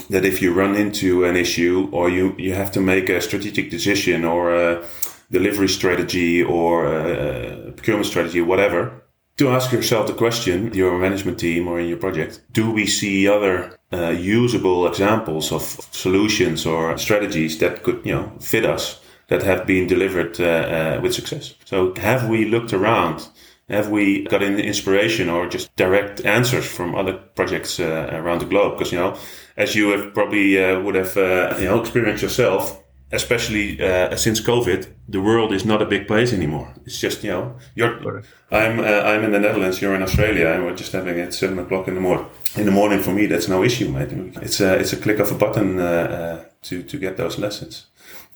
that 0.09 0.25
if 0.25 0.41
you 0.41 0.53
run 0.53 0.75
into 0.75 1.25
an 1.25 1.35
issue 1.35 1.89
or 1.91 2.09
you, 2.09 2.33
you 2.39 2.55
have 2.55 2.71
to 2.71 2.81
make 2.81 3.07
a 3.07 3.21
strategic 3.21 3.69
decision 3.69 4.25
or 4.25 4.51
a 4.55 4.83
delivery 5.29 5.69
strategy 5.69 6.41
or 6.41 6.87
a 6.87 7.71
procurement 7.73 8.07
strategy 8.07 8.41
whatever, 8.41 9.03
to 9.37 9.49
ask 9.49 9.71
yourself 9.71 10.07
the 10.07 10.13
question, 10.13 10.73
your 10.73 10.97
management 10.97 11.39
team 11.39 11.67
or 11.67 11.79
in 11.79 11.87
your 11.87 11.97
project, 11.97 12.41
do 12.51 12.71
we 12.71 12.87
see 12.87 13.27
other 13.27 13.77
uh, 13.93 14.09
usable 14.09 14.87
examples 14.87 15.51
of 15.51 15.61
solutions 15.91 16.65
or 16.65 16.97
strategies 16.97 17.59
that 17.59 17.83
could, 17.83 18.01
you 18.03 18.13
know, 18.13 18.31
fit 18.39 18.65
us 18.65 18.99
that 19.27 19.43
have 19.43 19.67
been 19.67 19.85
delivered 19.87 20.39
uh, 20.39 20.43
uh, 20.43 20.99
with 21.01 21.13
success? 21.13 21.53
So 21.65 21.93
have 21.95 22.27
we 22.27 22.45
looked 22.45 22.73
around? 22.73 23.27
Have 23.69 23.89
we 23.89 24.23
got 24.23 24.41
an 24.41 24.59
inspiration 24.59 25.29
or 25.29 25.47
just 25.47 25.75
direct 25.75 26.25
answers 26.25 26.65
from 26.65 26.95
other 26.95 27.13
projects 27.13 27.79
uh, 27.79 28.09
around 28.13 28.39
the 28.39 28.45
globe? 28.45 28.77
Because, 28.77 28.91
you 28.91 28.97
know, 28.97 29.17
as 29.55 29.75
you 29.75 29.89
have 29.89 30.13
probably 30.13 30.63
uh, 30.63 30.79
would 30.79 30.95
have, 30.95 31.15
uh, 31.15 31.55
you 31.59 31.65
know, 31.65 31.81
experienced 31.81 32.23
yourself, 32.23 32.81
especially 33.11 33.81
uh, 33.81 34.15
since 34.15 34.41
COVID, 34.41 34.87
the 35.07 35.21
world 35.21 35.53
is 35.53 35.65
not 35.65 35.81
a 35.81 35.85
big 35.85 36.07
place 36.07 36.33
anymore. 36.33 36.73
It's 36.85 36.99
just 36.99 37.23
you 37.23 37.31
know, 37.31 37.55
you're. 37.75 38.23
I'm 38.51 38.79
uh, 38.79 38.83
I'm 38.83 39.23
in 39.23 39.31
the 39.31 39.39
Netherlands. 39.39 39.81
You're 39.81 39.95
in 39.95 40.03
Australia, 40.03 40.47
and 40.47 40.65
we're 40.65 40.75
just 40.75 40.91
having 40.91 41.17
it 41.17 41.33
seven 41.33 41.59
o'clock 41.59 41.87
in 41.87 41.95
the 41.95 42.01
morning. 42.01 42.27
In 42.55 42.65
the 42.65 42.71
morning 42.71 42.99
for 42.99 43.11
me, 43.11 43.25
that's 43.25 43.47
no 43.47 43.63
issue, 43.63 43.89
mate. 43.89 44.11
It's 44.41 44.59
a 44.59 44.75
it's 44.75 44.93
a 44.93 44.97
click 44.97 45.19
of 45.19 45.31
a 45.31 45.35
button 45.35 45.79
uh, 45.79 45.83
uh, 45.83 46.45
to 46.63 46.83
to 46.83 46.97
get 46.97 47.17
those 47.17 47.37
lessons. 47.37 47.87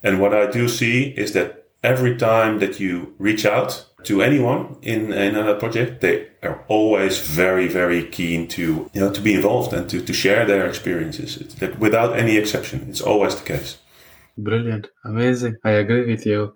And 0.02 0.20
what 0.20 0.34
I 0.34 0.50
do 0.50 0.68
see 0.68 1.14
is 1.16 1.32
that 1.32 1.62
every 1.82 2.16
time 2.16 2.58
that 2.60 2.80
you 2.80 3.14
reach 3.18 3.44
out 3.44 3.86
to 4.04 4.22
anyone 4.22 4.76
in, 4.82 5.12
in 5.12 5.36
a 5.36 5.54
project, 5.54 6.00
they 6.00 6.28
are 6.42 6.64
always 6.68 7.20
very, 7.20 7.68
very 7.68 8.04
keen 8.04 8.48
to, 8.48 8.90
you 8.92 9.00
know, 9.00 9.12
to 9.12 9.20
be 9.20 9.34
involved 9.34 9.72
and 9.72 9.88
to, 9.90 10.00
to 10.00 10.12
share 10.12 10.44
their 10.44 10.66
experiences. 10.66 11.36
It's 11.36 11.78
without 11.78 12.18
any 12.18 12.36
exception. 12.36 12.86
It's 12.88 13.00
always 13.00 13.36
the 13.36 13.44
case. 13.44 13.78
Brilliant. 14.38 14.88
Amazing. 15.04 15.56
I 15.64 15.70
agree 15.72 16.06
with 16.06 16.26
you. 16.26 16.54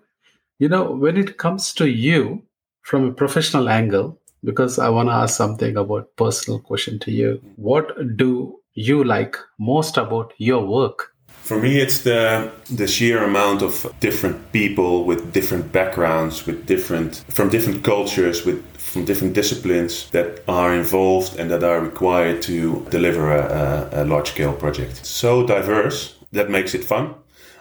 You 0.59 0.69
know, 0.69 0.91
when 0.91 1.17
it 1.17 1.37
comes 1.37 1.73
to 1.73 1.87
you 1.89 2.43
from 2.81 3.05
a 3.05 3.13
professional 3.13 3.69
angle, 3.69 4.19
because 4.43 4.79
I 4.79 4.89
want 4.89 5.09
to 5.09 5.13
ask 5.13 5.35
something 5.35 5.77
about 5.77 6.15
personal 6.15 6.59
question 6.59 6.99
to 6.99 7.11
you. 7.11 7.41
What 7.55 8.17
do 8.17 8.59
you 8.73 9.03
like 9.03 9.35
most 9.59 9.97
about 9.97 10.33
your 10.37 10.65
work? 10.65 11.13
For 11.27 11.59
me, 11.59 11.79
it's 11.79 11.99
the 11.99 12.51
the 12.75 12.87
sheer 12.87 13.23
amount 13.23 13.61
of 13.61 13.73
different 13.99 14.51
people 14.51 15.05
with 15.05 15.31
different 15.31 15.71
backgrounds, 15.71 16.45
with 16.45 16.65
different 16.65 17.23
from 17.29 17.49
different 17.49 17.83
cultures, 17.83 18.45
with 18.45 18.59
from 18.77 19.05
different 19.05 19.33
disciplines 19.33 20.09
that 20.11 20.43
are 20.47 20.73
involved 20.73 21.39
and 21.39 21.49
that 21.51 21.63
are 21.63 21.79
required 21.79 22.41
to 22.41 22.85
deliver 22.89 23.31
a, 23.31 23.89
a, 23.93 24.03
a 24.03 24.05
large 24.05 24.29
scale 24.29 24.53
project. 24.53 25.05
so 25.05 25.45
diverse 25.45 26.15
that 26.31 26.49
makes 26.49 26.73
it 26.73 26.83
fun 26.83 27.13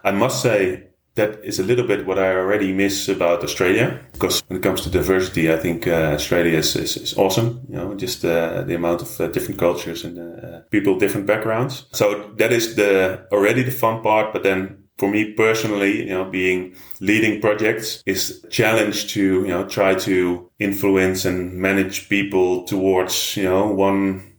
I 0.07 0.13
must 0.13 0.41
say, 0.41 0.85
that 1.17 1.43
is 1.43 1.59
a 1.59 1.65
little 1.65 1.87
bit 1.87 2.07
what 2.07 2.19
I 2.19 2.31
already 2.31 2.73
miss 2.73 3.09
about 3.09 3.43
Australia. 3.43 4.01
Because 4.13 4.41
when 4.47 4.59
it 4.59 4.63
comes 4.63 4.83
to 4.83 4.91
diversity, 4.91 5.53
I 5.53 5.57
think 5.57 5.89
uh, 5.89 6.15
Australia 6.15 6.59
is, 6.59 6.77
is, 6.77 6.97
is, 6.97 7.19
awesome. 7.19 7.67
You 7.69 7.77
know, 7.77 7.95
just 7.95 8.25
uh, 8.25 8.63
the 8.63 8.77
amount 8.77 9.03
of 9.03 9.21
uh, 9.21 9.27
different 9.29 9.59
cultures 9.59 10.05
and 10.05 10.17
uh, 10.19 10.61
people, 10.71 10.97
different 10.97 11.27
backgrounds. 11.27 11.87
So 11.91 12.31
that 12.37 12.53
is 12.53 12.77
the 12.77 13.27
already 13.33 13.65
the 13.65 13.73
fun 13.73 14.01
part. 14.03 14.33
But 14.33 14.45
then 14.45 14.85
for 14.99 15.11
me 15.11 15.33
personally, 15.33 16.05
you 16.05 16.15
know, 16.15 16.25
being 16.25 16.77
leading 17.01 17.41
projects 17.41 18.03
is 18.07 18.45
a 18.45 18.49
challenge 18.49 19.13
to, 19.15 19.21
you 19.21 19.49
know, 19.49 19.67
try 19.67 19.95
to 19.95 20.51
influence 20.61 21.25
and 21.25 21.55
manage 21.55 22.09
people 22.09 22.65
towards, 22.65 23.37
you 23.37 23.45
know, 23.45 23.67
one 23.73 24.36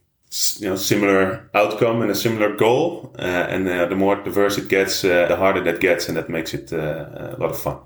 you 0.60 0.68
know 0.68 0.76
similar 0.76 1.48
outcome 1.54 2.02
and 2.02 2.10
a 2.10 2.14
similar 2.14 2.54
goal 2.54 3.14
uh, 3.18 3.22
and 3.22 3.66
uh, 3.66 3.86
the 3.86 3.96
more 3.96 4.16
diverse 4.16 4.58
it 4.58 4.68
gets 4.68 5.04
uh, 5.04 5.26
the 5.26 5.36
harder 5.36 5.62
that 5.64 5.80
gets 5.80 6.08
and 6.08 6.16
that 6.16 6.28
makes 6.28 6.52
it 6.52 6.72
uh, 6.72 7.34
a 7.34 7.36
lot 7.38 7.50
of 7.50 7.58
fun. 7.58 7.78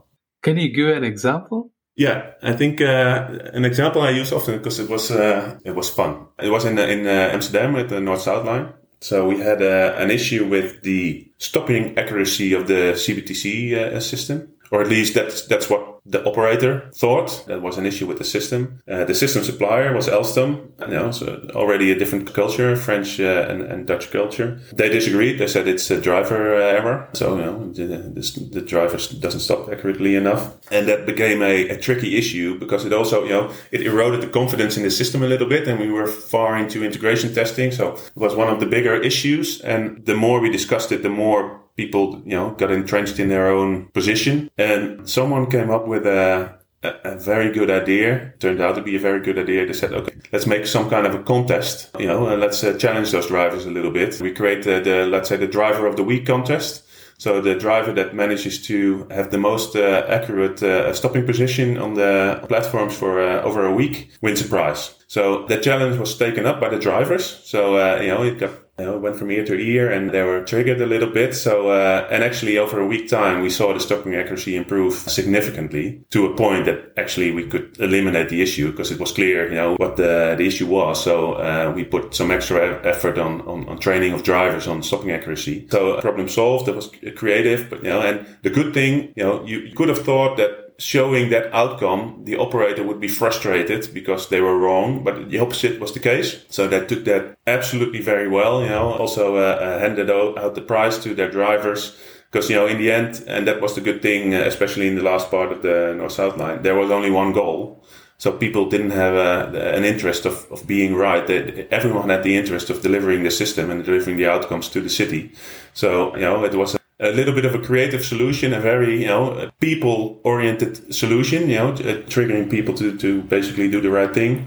Can 0.43 0.57
you 0.59 0.73
give 0.73 0.97
an 0.97 1.05
example? 1.05 1.71
Yeah 1.95 2.31
i 2.43 2.53
think 2.53 2.81
uh, 2.81 3.29
an 3.53 3.65
example 3.65 4.03
i 4.03 4.11
use 4.11 4.33
often 4.33 4.57
because 4.59 4.79
it 4.81 4.89
was 4.89 5.11
uh, 5.11 5.59
it 5.65 5.75
was 5.75 5.91
fun. 5.91 6.27
It 6.39 6.51
was 6.51 6.65
in 6.65 6.79
in 6.79 7.07
amsterdam 7.07 7.77
at 7.77 7.89
the 7.89 8.01
north 8.01 8.23
south 8.23 8.45
line. 8.47 8.73
So 9.01 9.27
we 9.29 9.39
had 9.41 9.61
an 9.63 10.11
issue 10.11 10.47
with 10.49 10.83
the 10.83 11.29
stopping 11.39 11.99
accuracy 11.99 12.55
of 12.55 12.67
the 12.67 12.95
cbtc 12.95 14.01
system 14.01 14.52
or 14.73 14.81
at 14.81 14.89
least 14.89 15.15
that's 15.15 15.43
that's 15.43 15.69
what 15.71 16.01
the 16.05 16.25
operator 16.25 16.91
thought 16.95 17.45
that 17.47 17.63
was 17.63 17.79
an 17.79 17.87
issue 17.87 18.07
with 18.07 18.19
the 18.19 18.25
system. 18.25 18.83
Uh, 18.91 19.05
the 19.05 19.15
system 19.15 19.45
supplier 19.45 19.95
was 19.95 20.09
Alstom, 20.09 20.73
you 20.81 20.95
know, 20.95 21.13
so 21.13 21.49
already 21.55 21.93
a 21.93 21.99
different 21.99 22.35
culture, 22.35 22.75
French 22.75 23.21
uh, 23.21 23.47
and, 23.49 23.63
and, 23.63 23.87
Dutch 23.87 24.11
culture. 24.11 24.59
They 24.73 24.89
disagreed. 24.89 25.39
They 25.39 25.47
said 25.47 25.69
it's 25.69 25.89
a 25.91 26.01
driver 26.01 26.57
uh, 26.57 26.59
error. 26.59 27.09
So, 27.13 27.37
you 27.37 27.43
know, 27.43 27.73
the, 27.73 27.85
the, 27.85 28.49
the, 28.51 28.61
driver 28.61 28.97
doesn't 28.97 29.41
stop 29.41 29.69
accurately 29.69 30.17
enough. 30.17 30.57
And 30.73 30.89
that 30.89 31.07
became 31.07 31.43
a, 31.43 31.69
a, 31.69 31.79
tricky 31.79 32.17
issue 32.17 32.59
because 32.59 32.85
it 32.85 32.93
also, 32.93 33.23
you 33.23 33.31
know, 33.31 33.53
it 33.71 33.83
eroded 33.83 34.23
the 34.23 34.29
confidence 34.29 34.77
in 34.77 34.83
the 34.83 34.91
system 34.91 35.23
a 35.23 35.27
little 35.27 35.49
bit 35.49 35.69
and 35.69 35.79
we 35.79 35.91
were 35.91 36.07
far 36.07 36.57
into 36.57 36.85
integration 36.85 37.33
testing. 37.35 37.71
So 37.71 37.95
it 37.95 38.13
was 38.17 38.35
one 38.35 38.49
of 38.49 38.59
the 38.59 38.67
bigger 38.67 38.95
issues. 39.01 39.61
And 39.61 40.05
the 40.07 40.15
more 40.15 40.41
we 40.41 40.51
discussed 40.51 40.91
it, 40.91 41.03
the 41.03 41.11
more 41.11 41.62
people, 41.77 42.23
you 42.25 42.37
know, 42.37 42.51
got 42.53 42.71
entrenched 42.71 43.19
in 43.19 43.29
their 43.29 43.49
own 43.49 43.87
position. 43.89 44.51
And 44.59 45.09
someone 45.09 45.51
came 45.51 45.71
up 45.71 45.87
with 45.87 46.07
a, 46.07 46.59
a, 46.83 47.19
very 47.19 47.53
good 47.53 47.71
idea. 47.71 48.35
Turned 48.39 48.61
out 48.61 48.75
to 48.75 48.83
be 48.83 48.97
a 48.97 49.01
very 49.01 49.21
good 49.21 49.39
idea. 49.39 49.67
They 49.67 49.73
said, 49.73 49.93
okay, 49.93 50.15
let's 50.33 50.47
make 50.47 50.67
some 50.67 50.91
kind 50.91 51.07
of 51.07 51.15
a 51.15 51.23
contest, 51.23 51.91
you 51.99 52.07
know, 52.07 52.27
and 52.27 52.41
let's 52.41 52.63
uh, 52.63 52.77
challenge 52.77 53.13
those 53.13 53.29
drivers 53.29 53.67
a 53.67 53.71
little 53.71 53.91
bit. 53.91 54.21
We 54.21 54.33
create 54.33 54.65
the, 54.65 54.81
the, 54.81 55.07
let's 55.07 55.29
say, 55.29 55.37
the 55.37 55.47
driver 55.47 55.87
of 55.87 55.97
the 55.97 56.05
week 56.05 56.27
contest. 56.27 56.89
So 57.19 57.41
the 57.41 57.55
driver 57.55 57.93
that 57.93 58.17
manages 58.17 58.61
to 58.67 59.07
have 59.11 59.31
the 59.31 59.39
most 59.39 59.77
uh, 59.77 60.05
accurate 60.09 60.61
uh, 60.61 60.93
stopping 60.93 61.25
position 61.25 61.79
on 61.79 61.95
the 61.95 62.45
platforms 62.49 62.97
for 62.97 63.23
uh, 63.23 63.43
over 63.43 63.65
a 63.65 63.73
week 63.73 64.11
wins 64.23 64.41
a 64.41 64.49
prize. 64.49 64.97
So 65.07 65.47
that 65.47 65.63
challenge 65.63 65.99
was 65.99 66.19
taken 66.19 66.47
up 66.47 66.61
by 66.61 66.69
the 66.69 66.81
drivers. 66.81 67.25
So 67.45 67.77
uh, 67.77 68.01
you 68.01 68.09
know 68.09 68.25
it 68.25 68.41
got 68.41 68.51
you 68.79 68.87
know, 68.87 68.99
went 68.99 69.17
from 69.17 69.31
ear 69.31 69.45
to 69.45 69.55
ear 69.55 69.91
and 69.91 70.11
they 70.11 70.23
were 70.23 70.43
triggered 70.45 70.81
a 70.81 70.87
little 70.87 71.11
bit. 71.11 71.35
So, 71.35 71.69
uh, 71.69 72.09
and 72.11 72.25
actually 72.25 72.57
over 72.57 72.81
a 72.81 72.87
week 72.87 73.09
time, 73.09 73.43
we 73.43 73.51
saw 73.51 73.73
the 73.75 73.81
stopping 73.81 74.15
accuracy 74.15 74.57
improve 74.57 74.95
significantly 74.95 76.03
to 76.11 76.27
a 76.27 76.37
point 76.37 76.65
that 76.65 76.93
actually 76.97 77.33
we 77.33 77.47
could 77.47 77.79
eliminate 77.79 78.31
the 78.31 78.41
issue 78.41 78.71
because 78.71 78.91
it 78.91 78.99
was 78.99 79.13
clear, 79.13 79.49
you 79.49 79.57
know, 79.57 79.75
what 79.77 79.97
the, 79.97 80.35
the 80.39 80.47
issue 80.47 80.67
was. 80.67 81.05
So, 81.05 81.35
uh, 81.35 81.73
we 81.75 81.85
put 81.85 82.15
some 82.15 82.31
extra 82.31 82.81
effort 82.87 83.19
on, 83.19 83.43
on, 83.43 83.69
on, 83.69 83.79
training 83.79 84.13
of 84.13 84.23
drivers 84.23 84.67
on 84.67 84.83
stopping 84.83 85.11
accuracy. 85.11 85.67
So 85.71 86.01
problem 86.01 86.29
solved. 86.29 86.67
That 86.67 86.77
was 86.77 86.91
creative, 87.17 87.69
but 87.69 87.83
you 87.83 87.91
know, 87.91 88.01
and 88.01 88.27
the 88.43 88.51
good 88.51 88.73
thing, 88.73 89.13
you 89.17 89.25
know, 89.25 89.45
you 89.45 89.73
could 89.75 89.89
have 89.89 89.99
thought 89.99 90.37
that 90.39 90.72
showing 90.83 91.31
that 91.31 91.53
outcome, 91.55 92.23
the 92.25 92.37
operator 92.37 92.83
would 92.83 93.01
be 93.01 93.09
frustrated 93.09 93.89
because 93.95 94.29
they 94.29 94.41
were 94.41 94.59
wrong, 94.59 95.05
but 95.05 95.31
the 95.31 95.39
opposite 95.39 95.81
was 95.81 95.93
the 95.93 96.01
case. 96.01 96.45
So 96.49 96.67
they 96.67 96.85
took 96.85 97.05
that 97.05 97.39
absolutely 97.47 98.01
very 98.01 98.29
well, 98.29 98.63
you 98.63 98.69
know, 98.69 98.93
also 98.93 99.37
uh, 99.37 99.41
uh, 99.41 99.79
handed 99.79 100.11
out 100.11 100.55
the 100.55 100.61
prize 100.61 100.99
to 100.99 101.15
their 101.15 101.31
drivers. 101.31 101.97
Because, 102.31 102.49
you 102.51 102.57
know, 102.57 102.67
in 102.67 102.79
the 102.79 102.91
end, 102.91 103.23
and 103.29 103.47
that 103.47 103.61
was 103.61 103.75
the 103.75 103.81
good 103.81 104.01
thing, 104.03 104.35
uh, 104.35 104.41
especially 104.41 104.89
in 104.89 104.97
the 104.97 105.03
last 105.03 105.31
part 105.31 105.53
of 105.53 105.63
the 105.63 105.95
North 105.97 106.13
South 106.13 106.37
line, 106.37 106.63
there 106.63 106.75
was 106.75 106.91
only 106.91 107.11
one 107.11 107.33
goal. 107.33 107.85
So 108.19 108.33
people 108.33 108.71
didn't 108.71 108.93
have 108.93 109.15
a, 109.15 109.51
uh, 109.51 109.77
an 109.77 109.85
interest 109.85 110.27
of, 110.27 110.47
of 110.51 110.67
being 110.67 110.95
right. 110.95 111.27
They, 111.27 111.67
everyone 111.71 112.09
had 112.09 112.23
the 112.23 112.37
interest 112.37 112.71
of 112.71 112.81
delivering 112.81 113.23
the 113.23 113.31
system 113.31 113.71
and 113.71 113.85
delivering 113.85 114.17
the 114.17 114.29
outcomes 114.29 114.69
to 114.71 114.81
the 114.81 114.89
city. 114.89 115.33
So, 115.75 116.15
you 116.17 116.23
know, 116.23 116.45
it 116.45 116.55
was 116.55 116.75
a 116.75 116.81
little 117.11 117.35
bit 117.35 117.45
of 117.45 117.55
a 117.55 117.59
creative 117.59 118.05
solution, 118.05 118.53
a 118.53 118.61
very 118.61 119.01
you 119.01 119.09
know 119.09 119.51
people 119.61 120.21
oriented 120.25 120.95
solution, 120.95 121.49
you 121.49 121.57
know, 121.57 121.71
uh, 121.71 122.03
triggering 122.07 122.51
people 122.51 122.75
to 122.75 122.97
to 122.99 123.23
basically 123.23 123.69
do 123.69 123.81
the 123.81 123.91
right 123.91 124.15
thing. 124.15 124.47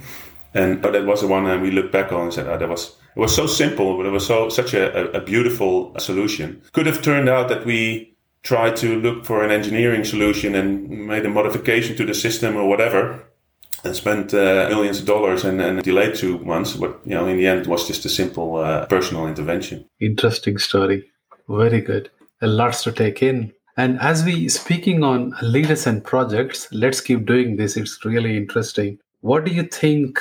And 0.53 0.81
that 0.83 1.05
was 1.05 1.19
the 1.19 1.27
one 1.27 1.43
that 1.43 1.61
we 1.61 1.69
look 1.69 1.91
back 1.91 2.13
on 2.13 2.21
and 2.21 2.33
said, 2.33 2.47
oh, 2.47 2.57
that 2.57 2.69
was 2.69 2.95
it 3.15 3.19
was 3.19 3.35
so 3.35 3.45
simple, 3.45 3.97
but 3.97 4.05
it 4.05 4.11
was 4.11 4.25
so 4.25 4.49
such 4.49 4.73
a, 4.73 5.11
a, 5.11 5.21
beautiful 5.21 5.93
solution. 5.99 6.61
Could 6.71 6.85
have 6.85 7.01
turned 7.01 7.27
out 7.27 7.49
that 7.49 7.65
we 7.65 8.15
tried 8.43 8.77
to 8.77 8.99
look 8.99 9.25
for 9.25 9.43
an 9.43 9.51
engineering 9.51 10.05
solution 10.05 10.55
and 10.55 11.07
made 11.07 11.25
a 11.25 11.29
modification 11.29 11.97
to 11.97 12.05
the 12.05 12.13
system 12.13 12.55
or 12.55 12.67
whatever, 12.69 13.23
and 13.83 13.95
spent 13.95 14.33
uh, 14.33 14.67
millions 14.69 14.99
of 14.99 15.05
dollars 15.05 15.43
and, 15.43 15.61
and, 15.61 15.83
delayed 15.83 16.15
two 16.15 16.39
months. 16.39 16.73
But 16.73 16.99
you 17.05 17.15
know, 17.15 17.27
in 17.27 17.37
the 17.37 17.47
end, 17.47 17.61
it 17.61 17.67
was 17.67 17.87
just 17.87 18.05
a 18.05 18.09
simple 18.09 18.57
uh, 18.57 18.85
personal 18.85 19.27
intervention. 19.27 19.85
Interesting 19.99 20.57
story. 20.57 21.09
Very 21.47 21.81
good 21.81 22.09
lots 22.47 22.83
to 22.83 22.91
take 22.91 23.21
in. 23.21 23.51
And 23.77 23.99
as 23.99 24.23
we 24.23 24.47
speaking 24.47 25.03
on 25.03 25.33
leaders 25.41 25.85
and 25.85 26.03
projects, 26.03 26.67
let's 26.71 27.01
keep 27.01 27.25
doing 27.25 27.57
this. 27.57 27.75
It's 27.75 28.05
really 28.05 28.37
interesting. 28.37 28.99
What 29.21 29.43
do 29.43 29.51
you 29.51 29.63
think 29.63 30.19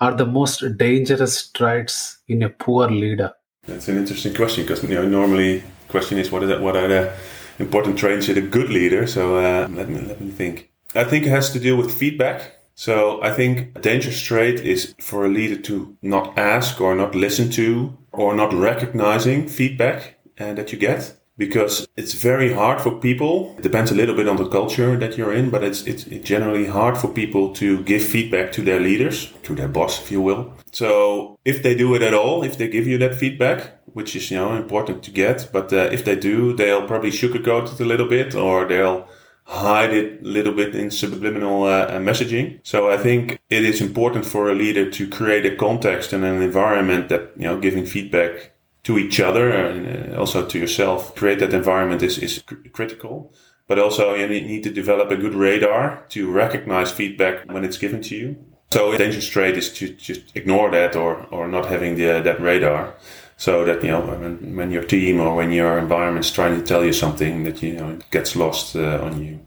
are 0.00 0.14
the 0.14 0.26
most 0.26 0.64
dangerous 0.76 1.48
traits 1.48 2.18
in 2.28 2.42
a 2.42 2.48
poor 2.48 2.88
leader? 2.88 3.32
That's 3.66 3.88
an 3.88 3.98
interesting 3.98 4.34
question 4.34 4.64
because 4.64 4.82
you 4.82 4.94
know 4.94 5.06
normally 5.06 5.58
the 5.58 5.64
question 5.88 6.18
is 6.18 6.30
what 6.30 6.42
is 6.42 6.48
that, 6.48 6.60
what 6.60 6.76
are 6.76 6.88
the 6.88 7.12
important 7.58 7.98
traits 7.98 8.28
in 8.28 8.38
a 8.38 8.42
good 8.42 8.70
leader? 8.70 9.06
So 9.06 9.36
uh, 9.36 9.68
let 9.70 9.88
me 9.88 10.00
let 10.00 10.20
me 10.20 10.30
think. 10.30 10.70
I 10.94 11.04
think 11.04 11.26
it 11.26 11.30
has 11.30 11.52
to 11.52 11.60
do 11.60 11.76
with 11.76 11.92
feedback. 11.92 12.52
So 12.74 13.22
I 13.22 13.32
think 13.32 13.76
a 13.76 13.80
dangerous 13.80 14.20
trait 14.20 14.60
is 14.60 14.94
for 15.00 15.24
a 15.24 15.28
leader 15.28 15.60
to 15.62 15.96
not 16.02 16.38
ask 16.38 16.80
or 16.80 16.94
not 16.94 17.14
listen 17.14 17.50
to 17.52 17.96
or 18.12 18.34
not 18.34 18.52
recognizing 18.52 19.48
feedback 19.48 20.18
uh, 20.38 20.52
that 20.52 20.72
you 20.72 20.78
get 20.78 21.15
because 21.38 21.86
it's 21.96 22.14
very 22.14 22.52
hard 22.52 22.80
for 22.80 22.92
people. 22.92 23.54
It 23.58 23.62
depends 23.62 23.90
a 23.90 23.94
little 23.94 24.14
bit 24.14 24.28
on 24.28 24.36
the 24.36 24.48
culture 24.48 24.96
that 24.96 25.18
you're 25.18 25.32
in, 25.32 25.50
but 25.50 25.62
it's, 25.62 25.82
it's 25.82 26.04
generally 26.04 26.66
hard 26.66 26.96
for 26.96 27.08
people 27.08 27.52
to 27.54 27.82
give 27.82 28.02
feedback 28.02 28.52
to 28.52 28.62
their 28.62 28.80
leaders, 28.80 29.32
to 29.42 29.54
their 29.54 29.68
boss, 29.68 30.00
if 30.00 30.10
you 30.10 30.20
will. 30.20 30.52
So 30.72 31.38
if 31.44 31.62
they 31.62 31.74
do 31.74 31.94
it 31.94 32.02
at 32.02 32.14
all, 32.14 32.42
if 32.42 32.56
they 32.56 32.68
give 32.68 32.86
you 32.86 32.98
that 32.98 33.14
feedback, 33.14 33.72
which 33.92 34.16
is, 34.16 34.30
you 34.30 34.38
know, 34.38 34.54
important 34.54 35.02
to 35.04 35.10
get, 35.10 35.48
but 35.52 35.72
uh, 35.72 35.88
if 35.92 36.04
they 36.04 36.16
do, 36.16 36.54
they'll 36.54 36.86
probably 36.86 37.10
sugarcoat 37.10 37.72
it 37.72 37.80
a 37.80 37.84
little 37.84 38.08
bit 38.08 38.34
or 38.34 38.66
they'll 38.66 39.06
hide 39.44 39.92
it 39.92 40.20
a 40.22 40.24
little 40.24 40.52
bit 40.52 40.74
in 40.74 40.90
subliminal 40.90 41.62
uh, 41.62 41.86
uh 41.86 41.98
messaging. 41.98 42.58
So 42.64 42.90
I 42.90 42.96
think 42.96 43.38
it 43.48 43.64
is 43.64 43.80
important 43.80 44.26
for 44.26 44.50
a 44.50 44.54
leader 44.54 44.90
to 44.90 45.08
create 45.08 45.46
a 45.46 45.54
context 45.54 46.12
and 46.12 46.24
an 46.24 46.42
environment 46.42 47.08
that, 47.10 47.30
you 47.36 47.44
know, 47.44 47.60
giving 47.60 47.86
feedback 47.86 48.55
to 48.86 48.98
each 48.98 49.18
other 49.18 49.50
and 49.50 50.14
uh, 50.14 50.16
also 50.16 50.46
to 50.46 50.58
yourself. 50.60 51.12
Create 51.16 51.40
that 51.40 51.52
environment 51.52 52.04
is, 52.04 52.18
is 52.18 52.42
critical. 52.72 53.34
But 53.66 53.80
also 53.80 54.14
you 54.14 54.28
need 54.28 54.62
to 54.62 54.70
develop 54.70 55.10
a 55.10 55.16
good 55.16 55.34
radar 55.34 56.04
to 56.10 56.30
recognize 56.30 56.92
feedback 56.92 57.44
when 57.52 57.64
it's 57.64 57.78
given 57.78 58.00
to 58.02 58.14
you. 58.14 58.36
So 58.70 58.96
dangerous 58.96 59.28
trait 59.28 59.56
is 59.56 59.72
to 59.74 59.88
just 59.94 60.36
ignore 60.36 60.70
that 60.70 60.94
or, 60.94 61.26
or 61.32 61.48
not 61.48 61.66
having 61.66 61.96
the, 61.96 62.20
that 62.22 62.40
radar. 62.40 62.94
So 63.36 63.64
that, 63.64 63.82
you 63.82 63.90
know, 63.90 64.02
when, 64.02 64.54
when 64.54 64.70
your 64.70 64.84
team 64.84 65.20
or 65.20 65.34
when 65.34 65.50
your 65.50 65.78
environment 65.78 66.24
is 66.24 66.30
trying 66.30 66.56
to 66.56 66.64
tell 66.64 66.84
you 66.84 66.92
something 66.92 67.42
that, 67.42 67.60
you 67.62 67.72
know, 67.72 67.90
it 67.90 68.08
gets 68.12 68.36
lost 68.36 68.76
uh, 68.76 69.00
on 69.02 69.20
you. 69.22 69.40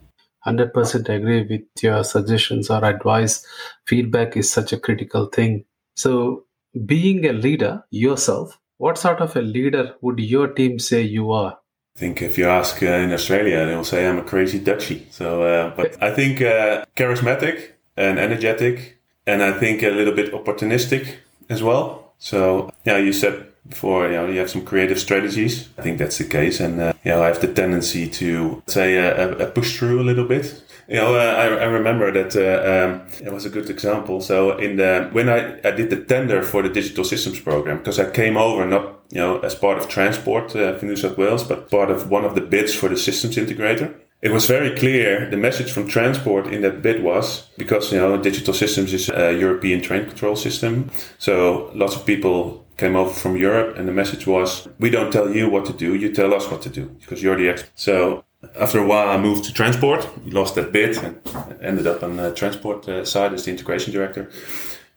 100% 0.46 1.10
agree 1.10 1.46
with 1.50 1.62
your 1.82 2.04
suggestions 2.04 2.70
or 2.70 2.84
advice. 2.84 3.46
Feedback 3.88 4.36
is 4.36 4.52
such 4.52 4.74
a 4.74 4.80
critical 4.80 5.28
thing. 5.28 5.64
So 5.96 6.44
being 6.86 7.26
a 7.26 7.34
leader 7.34 7.84
yourself, 7.90 8.59
what 8.80 8.98
sort 8.98 9.20
of 9.20 9.36
a 9.36 9.42
leader 9.42 9.96
would 10.02 10.20
your 10.20 10.48
team 10.48 10.80
say 10.80 11.02
you 11.02 11.32
are? 11.32 11.60
I 11.96 12.00
think 12.00 12.22
if 12.22 12.38
you 12.38 12.48
ask 12.48 12.82
uh, 12.82 12.86
in 12.86 13.12
Australia, 13.12 13.66
they'll 13.66 13.84
say 13.84 14.08
I'm 14.08 14.20
a 14.20 14.24
crazy 14.24 14.60
Dutchie. 14.60 15.12
So, 15.12 15.44
uh, 15.44 15.76
but 15.76 16.02
I 16.02 16.12
think 16.16 16.42
uh, 16.42 16.86
charismatic 16.96 17.74
and 17.98 18.18
energetic, 18.18 18.98
and 19.28 19.44
I 19.44 19.52
think 19.52 19.84
a 19.84 19.90
little 19.90 20.16
bit 20.16 20.32
opportunistic 20.32 21.16
as 21.50 21.62
well. 21.62 22.14
So, 22.20 22.72
yeah, 22.86 22.98
you 22.98 23.12
said 23.12 23.49
before, 23.70 24.08
you 24.08 24.14
know, 24.14 24.28
you 24.28 24.40
have 24.40 24.50
some 24.50 24.66
creative 24.66 25.00
strategies. 25.00 25.70
I 25.78 25.84
think 25.84 26.00
that's 26.00 26.18
the 26.18 26.26
case, 26.26 26.60
and 26.60 26.80
uh, 26.80 26.94
you 27.04 27.12
know, 27.12 27.24
I 27.24 27.28
have 27.28 27.40
the 27.40 27.54
tendency 27.54 28.08
to 28.08 28.62
say 28.68 28.98
uh, 28.98 29.46
push 29.52 29.78
through 29.78 30.02
a 30.02 30.08
little 30.10 30.26
bit. 30.26 30.62
You 30.88 30.96
know, 30.96 31.14
uh, 31.14 31.36
I, 31.38 31.46
I 31.46 31.66
remember 31.66 32.12
that 32.12 32.36
uh, 32.36 32.96
um, 32.96 33.08
it 33.24 33.32
was 33.32 33.46
a 33.46 33.50
good 33.50 33.70
example. 33.70 34.22
So 34.22 34.58
in 34.58 34.78
the 34.78 35.08
when 35.12 35.30
I, 35.30 35.60
I 35.64 35.72
did 35.72 35.92
the 35.92 36.04
tender 36.04 36.42
for 36.42 36.64
the 36.64 36.70
digital 36.70 37.04
systems 37.04 37.40
program 37.40 37.78
because 37.78 38.00
I 38.00 38.10
came 38.10 38.38
over 38.38 38.66
not 38.66 39.00
you 39.12 39.20
know 39.20 39.40
as 39.40 39.54
part 39.54 39.78
of 39.78 39.88
transport 39.88 40.56
uh, 40.56 40.76
for 40.78 40.86
New 40.86 40.96
South 40.96 41.18
Wales, 41.18 41.44
but 41.44 41.70
part 41.70 41.92
of 41.92 42.10
one 42.10 42.26
of 42.26 42.34
the 42.34 42.42
bids 42.42 42.74
for 42.74 42.90
the 42.90 42.98
systems 42.98 43.36
integrator. 43.36 43.94
it 44.22 44.32
was 44.32 44.48
very 44.48 44.76
clear 44.76 45.30
the 45.30 45.38
message 45.38 45.72
from 45.72 45.88
transport 45.88 46.48
in 46.48 46.62
that 46.62 46.82
bid 46.82 47.04
was 47.04 47.48
because 47.58 47.92
you 47.92 48.00
know 48.00 48.18
digital 48.18 48.54
systems 48.54 48.94
is 48.94 49.10
a 49.10 49.34
European 49.34 49.82
train 49.82 50.06
control 50.06 50.36
system, 50.36 50.90
so 51.20 51.72
lots 51.76 51.96
of 51.96 52.06
people 52.06 52.66
came 52.80 52.96
over 52.96 53.14
from 53.14 53.36
Europe, 53.36 53.78
and 53.78 53.88
the 53.88 53.94
message 54.02 54.26
was, 54.26 54.68
"We 54.80 54.90
don't 54.90 55.12
tell 55.12 55.30
you 55.30 55.50
what 55.50 55.66
to 55.66 55.74
do; 55.74 55.94
you 55.96 56.10
tell 56.14 56.34
us 56.34 56.50
what 56.50 56.62
to 56.64 56.70
do 56.70 56.86
because 57.02 57.22
you're 57.24 57.38
the 57.38 57.50
expert." 57.50 57.72
So 57.76 58.24
after 58.56 58.80
a 58.80 58.88
while, 58.88 59.10
I 59.10 59.18
moved 59.18 59.44
to 59.46 59.54
transport. 59.54 60.08
Lost 60.26 60.56
that 60.56 60.72
bit 60.72 60.98
and 61.04 61.20
ended 61.62 61.88
up 61.88 62.04
on 62.04 62.16
the 62.18 62.32
transport 62.34 62.88
uh, 62.88 63.06
side 63.06 63.34
as 63.34 63.44
the 63.44 63.52
integration 63.52 63.94
director. 63.94 64.30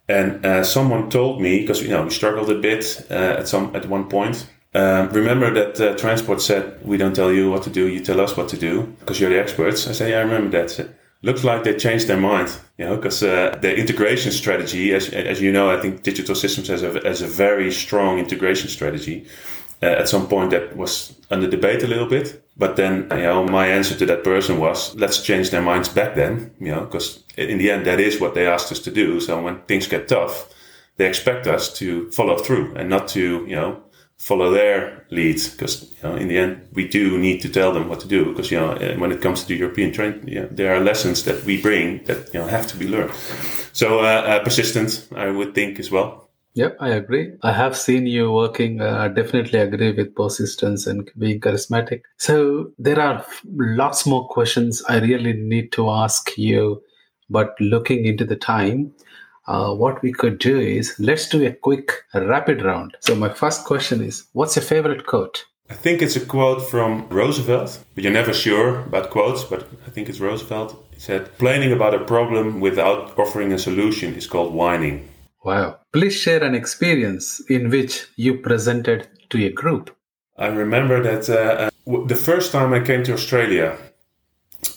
And 0.09 0.45
uh, 0.47 0.65
someone 0.65 1.11
told 1.11 1.41
me 1.41 1.61
because 1.61 1.83
you 1.83 1.89
know 1.89 2.03
we 2.05 2.11
struggled 2.11 2.51
a 2.51 2.59
bit 2.59 3.07
uh, 3.11 3.41
at 3.41 3.49
some 3.49 3.75
at 3.75 3.87
one 3.87 4.09
point. 4.09 4.47
Um, 4.75 5.11
remember 5.11 5.53
that 5.53 5.81
uh, 5.81 5.97
transport 5.97 6.41
said 6.41 6.79
we 6.85 6.97
don't 6.97 7.15
tell 7.15 7.33
you 7.33 7.51
what 7.51 7.63
to 7.65 7.71
do, 7.71 7.89
you 7.89 8.01
tell 8.01 8.21
us 8.21 8.37
what 8.37 8.49
to 8.49 8.57
do 8.57 8.95
because 9.01 9.21
you're 9.21 9.31
the 9.31 9.41
experts. 9.41 9.87
I 9.87 9.93
say 9.93 10.11
yeah, 10.11 10.19
I 10.19 10.23
remember 10.23 10.51
that. 10.59 10.89
Looks 11.23 11.45
like 11.45 11.65
they 11.65 11.75
changed 11.75 12.07
their 12.09 12.21
mind, 12.21 12.59
you 12.79 12.85
know, 12.85 12.97
because 12.97 13.23
uh, 13.23 13.57
the 13.61 13.75
integration 13.75 14.33
strategy, 14.33 14.93
as 14.95 15.09
as 15.09 15.41
you 15.41 15.53
know, 15.53 15.71
I 15.71 15.81
think 15.81 16.03
digital 16.03 16.35
systems 16.35 16.69
has 16.69 16.83
a 16.83 16.91
has 17.05 17.23
a 17.23 17.27
very 17.27 17.73
strong 17.73 18.19
integration 18.19 18.69
strategy. 18.69 19.27
Uh, 19.83 19.87
at 19.87 20.09
some 20.09 20.29
point, 20.29 20.51
that 20.51 20.77
was 20.77 21.17
under 21.31 21.49
debate 21.49 21.83
a 21.83 21.89
little 21.89 22.09
bit. 22.09 22.43
But 22.57 22.77
then, 22.77 23.09
you 23.11 23.17
know, 23.17 23.45
my 23.45 23.67
answer 23.67 23.97
to 23.97 24.07
that 24.07 24.23
person 24.23 24.59
was, 24.59 24.95
let's 24.95 25.23
change 25.23 25.51
their 25.51 25.63
minds 25.63 25.89
back 25.89 26.15
then, 26.15 26.53
you 26.61 26.71
know, 26.71 26.83
because 26.85 27.25
in 27.37 27.59
the 27.59 27.71
end, 27.71 27.87
that 27.87 27.99
is 27.99 28.21
what 28.21 28.35
they 28.35 28.47
asked 28.47 28.71
us 28.71 28.79
to 28.81 28.91
do. 28.91 29.21
So 29.21 29.43
when 29.43 29.61
things 29.63 29.89
get 29.89 30.07
tough, 30.07 30.49
they 30.99 31.09
expect 31.09 31.47
us 31.47 31.73
to 31.79 32.11
follow 32.13 32.37
through 32.39 32.75
and 32.77 32.89
not 32.89 33.09
to, 33.09 33.45
you 33.49 33.57
know, 33.57 33.83
follow 34.19 34.51
their 34.51 35.05
leads. 35.11 35.49
Because, 35.49 35.91
you 35.93 36.09
know, 36.09 36.17
in 36.17 36.29
the 36.29 36.39
end, 36.39 36.69
we 36.73 36.89
do 36.89 37.19
need 37.19 37.41
to 37.43 37.49
tell 37.49 37.73
them 37.73 37.89
what 37.89 38.01
to 38.01 38.09
do. 38.09 38.27
Because, 38.27 38.51
you 38.51 38.59
know, 38.59 38.73
uh, 38.73 38.95
when 38.97 39.13
it 39.13 39.21
comes 39.21 39.43
to 39.43 39.49
the 39.49 39.57
European 39.57 39.93
trend, 39.93 40.29
you 40.29 40.41
know, 40.41 40.49
there 40.51 40.75
are 40.75 40.81
lessons 40.81 41.25
that 41.25 41.45
we 41.45 41.61
bring 41.61 42.05
that, 42.05 42.33
you 42.33 42.41
know, 42.41 42.47
have 42.47 42.67
to 42.69 42.77
be 42.77 42.89
learned. 42.89 43.13
So, 43.73 44.01
uh, 44.01 44.43
uh, 44.45 45.17
I 45.17 45.31
would 45.31 45.55
think 45.55 45.81
as 45.81 45.91
well. 45.91 46.23
Yep, 46.55 46.77
I 46.81 46.91
agree. 46.91 47.33
I 47.43 47.53
have 47.53 47.75
seen 47.77 48.07
you 48.07 48.31
working. 48.31 48.83
Uh, 48.83 48.99
I 48.99 49.09
definitely 49.09 49.59
agree 49.59 49.93
with 49.93 50.15
persistence 50.15 50.87
and 50.87 51.11
being 51.17 51.41
charismatic. 51.41 52.03
So 52.19 52.71
there 52.79 53.01
are 53.01 53.25
lots 53.47 54.07
more 54.07 54.29
questions 54.29 54.83
I 54.87 54.99
really 54.99 55.33
need 55.33 55.73
to 55.73 55.89
ask 55.89 56.37
you, 56.37 56.83
but 57.31 57.55
looking 57.59 58.05
into 58.05 58.27
the 58.27 58.37
time, 58.37 58.93
uh, 59.47 59.75
what 59.75 60.03
we 60.03 60.13
could 60.13 60.39
do 60.39 60.59
is 60.59 60.95
let's 60.99 61.29
do 61.29 61.45
a 61.45 61.53
quick 61.53 61.93
rapid 62.15 62.63
round. 62.63 62.97
So 63.01 63.15
my 63.15 63.29
first 63.29 63.65
question 63.65 64.03
is, 64.03 64.25
what's 64.33 64.57
your 64.57 64.65
favorite 64.65 65.07
quote? 65.07 65.45
I 65.71 65.75
think 65.75 66.03
it's 66.03 66.17
a 66.17 66.27
quote 66.27 66.63
from 66.63 67.09
Roosevelt, 67.09 67.81
but 67.95 68.05
you're 68.05 68.13
never 68.13 68.35
sure 68.35 68.81
about 68.81 69.11
quotes, 69.11 69.43
but 69.43 69.67
I 69.87 69.91
think 69.91 70.09
it's 70.09 70.21
Roosevelt. 70.21 70.77
He 70.93 71.01
said, 71.01 71.29
"Complaining 71.39 71.73
about 71.73 71.95
a 71.95 72.05
problem 72.05 72.61
without 72.61 73.19
offering 73.19 73.53
a 73.53 73.59
solution 73.59 74.15
is 74.15 74.27
called 74.27 74.53
whining." 74.53 75.09
Wow. 75.45 75.79
Please 75.93 76.15
share 76.15 76.45
an 76.45 76.55
experience 76.55 77.41
in 77.49 77.71
which 77.71 78.07
you 78.17 78.35
presented 78.35 79.09
to 79.31 79.47
a 79.47 79.51
group. 79.51 79.97
I 80.37 80.49
remember 80.49 81.03
that 81.03 81.29
uh, 81.29 81.71
uh 81.87 82.07
the 82.07 82.23
first 82.29 82.53
time 82.53 82.75
I 82.75 82.81
came 82.81 83.03
to 83.05 83.13
Australia, 83.13 83.77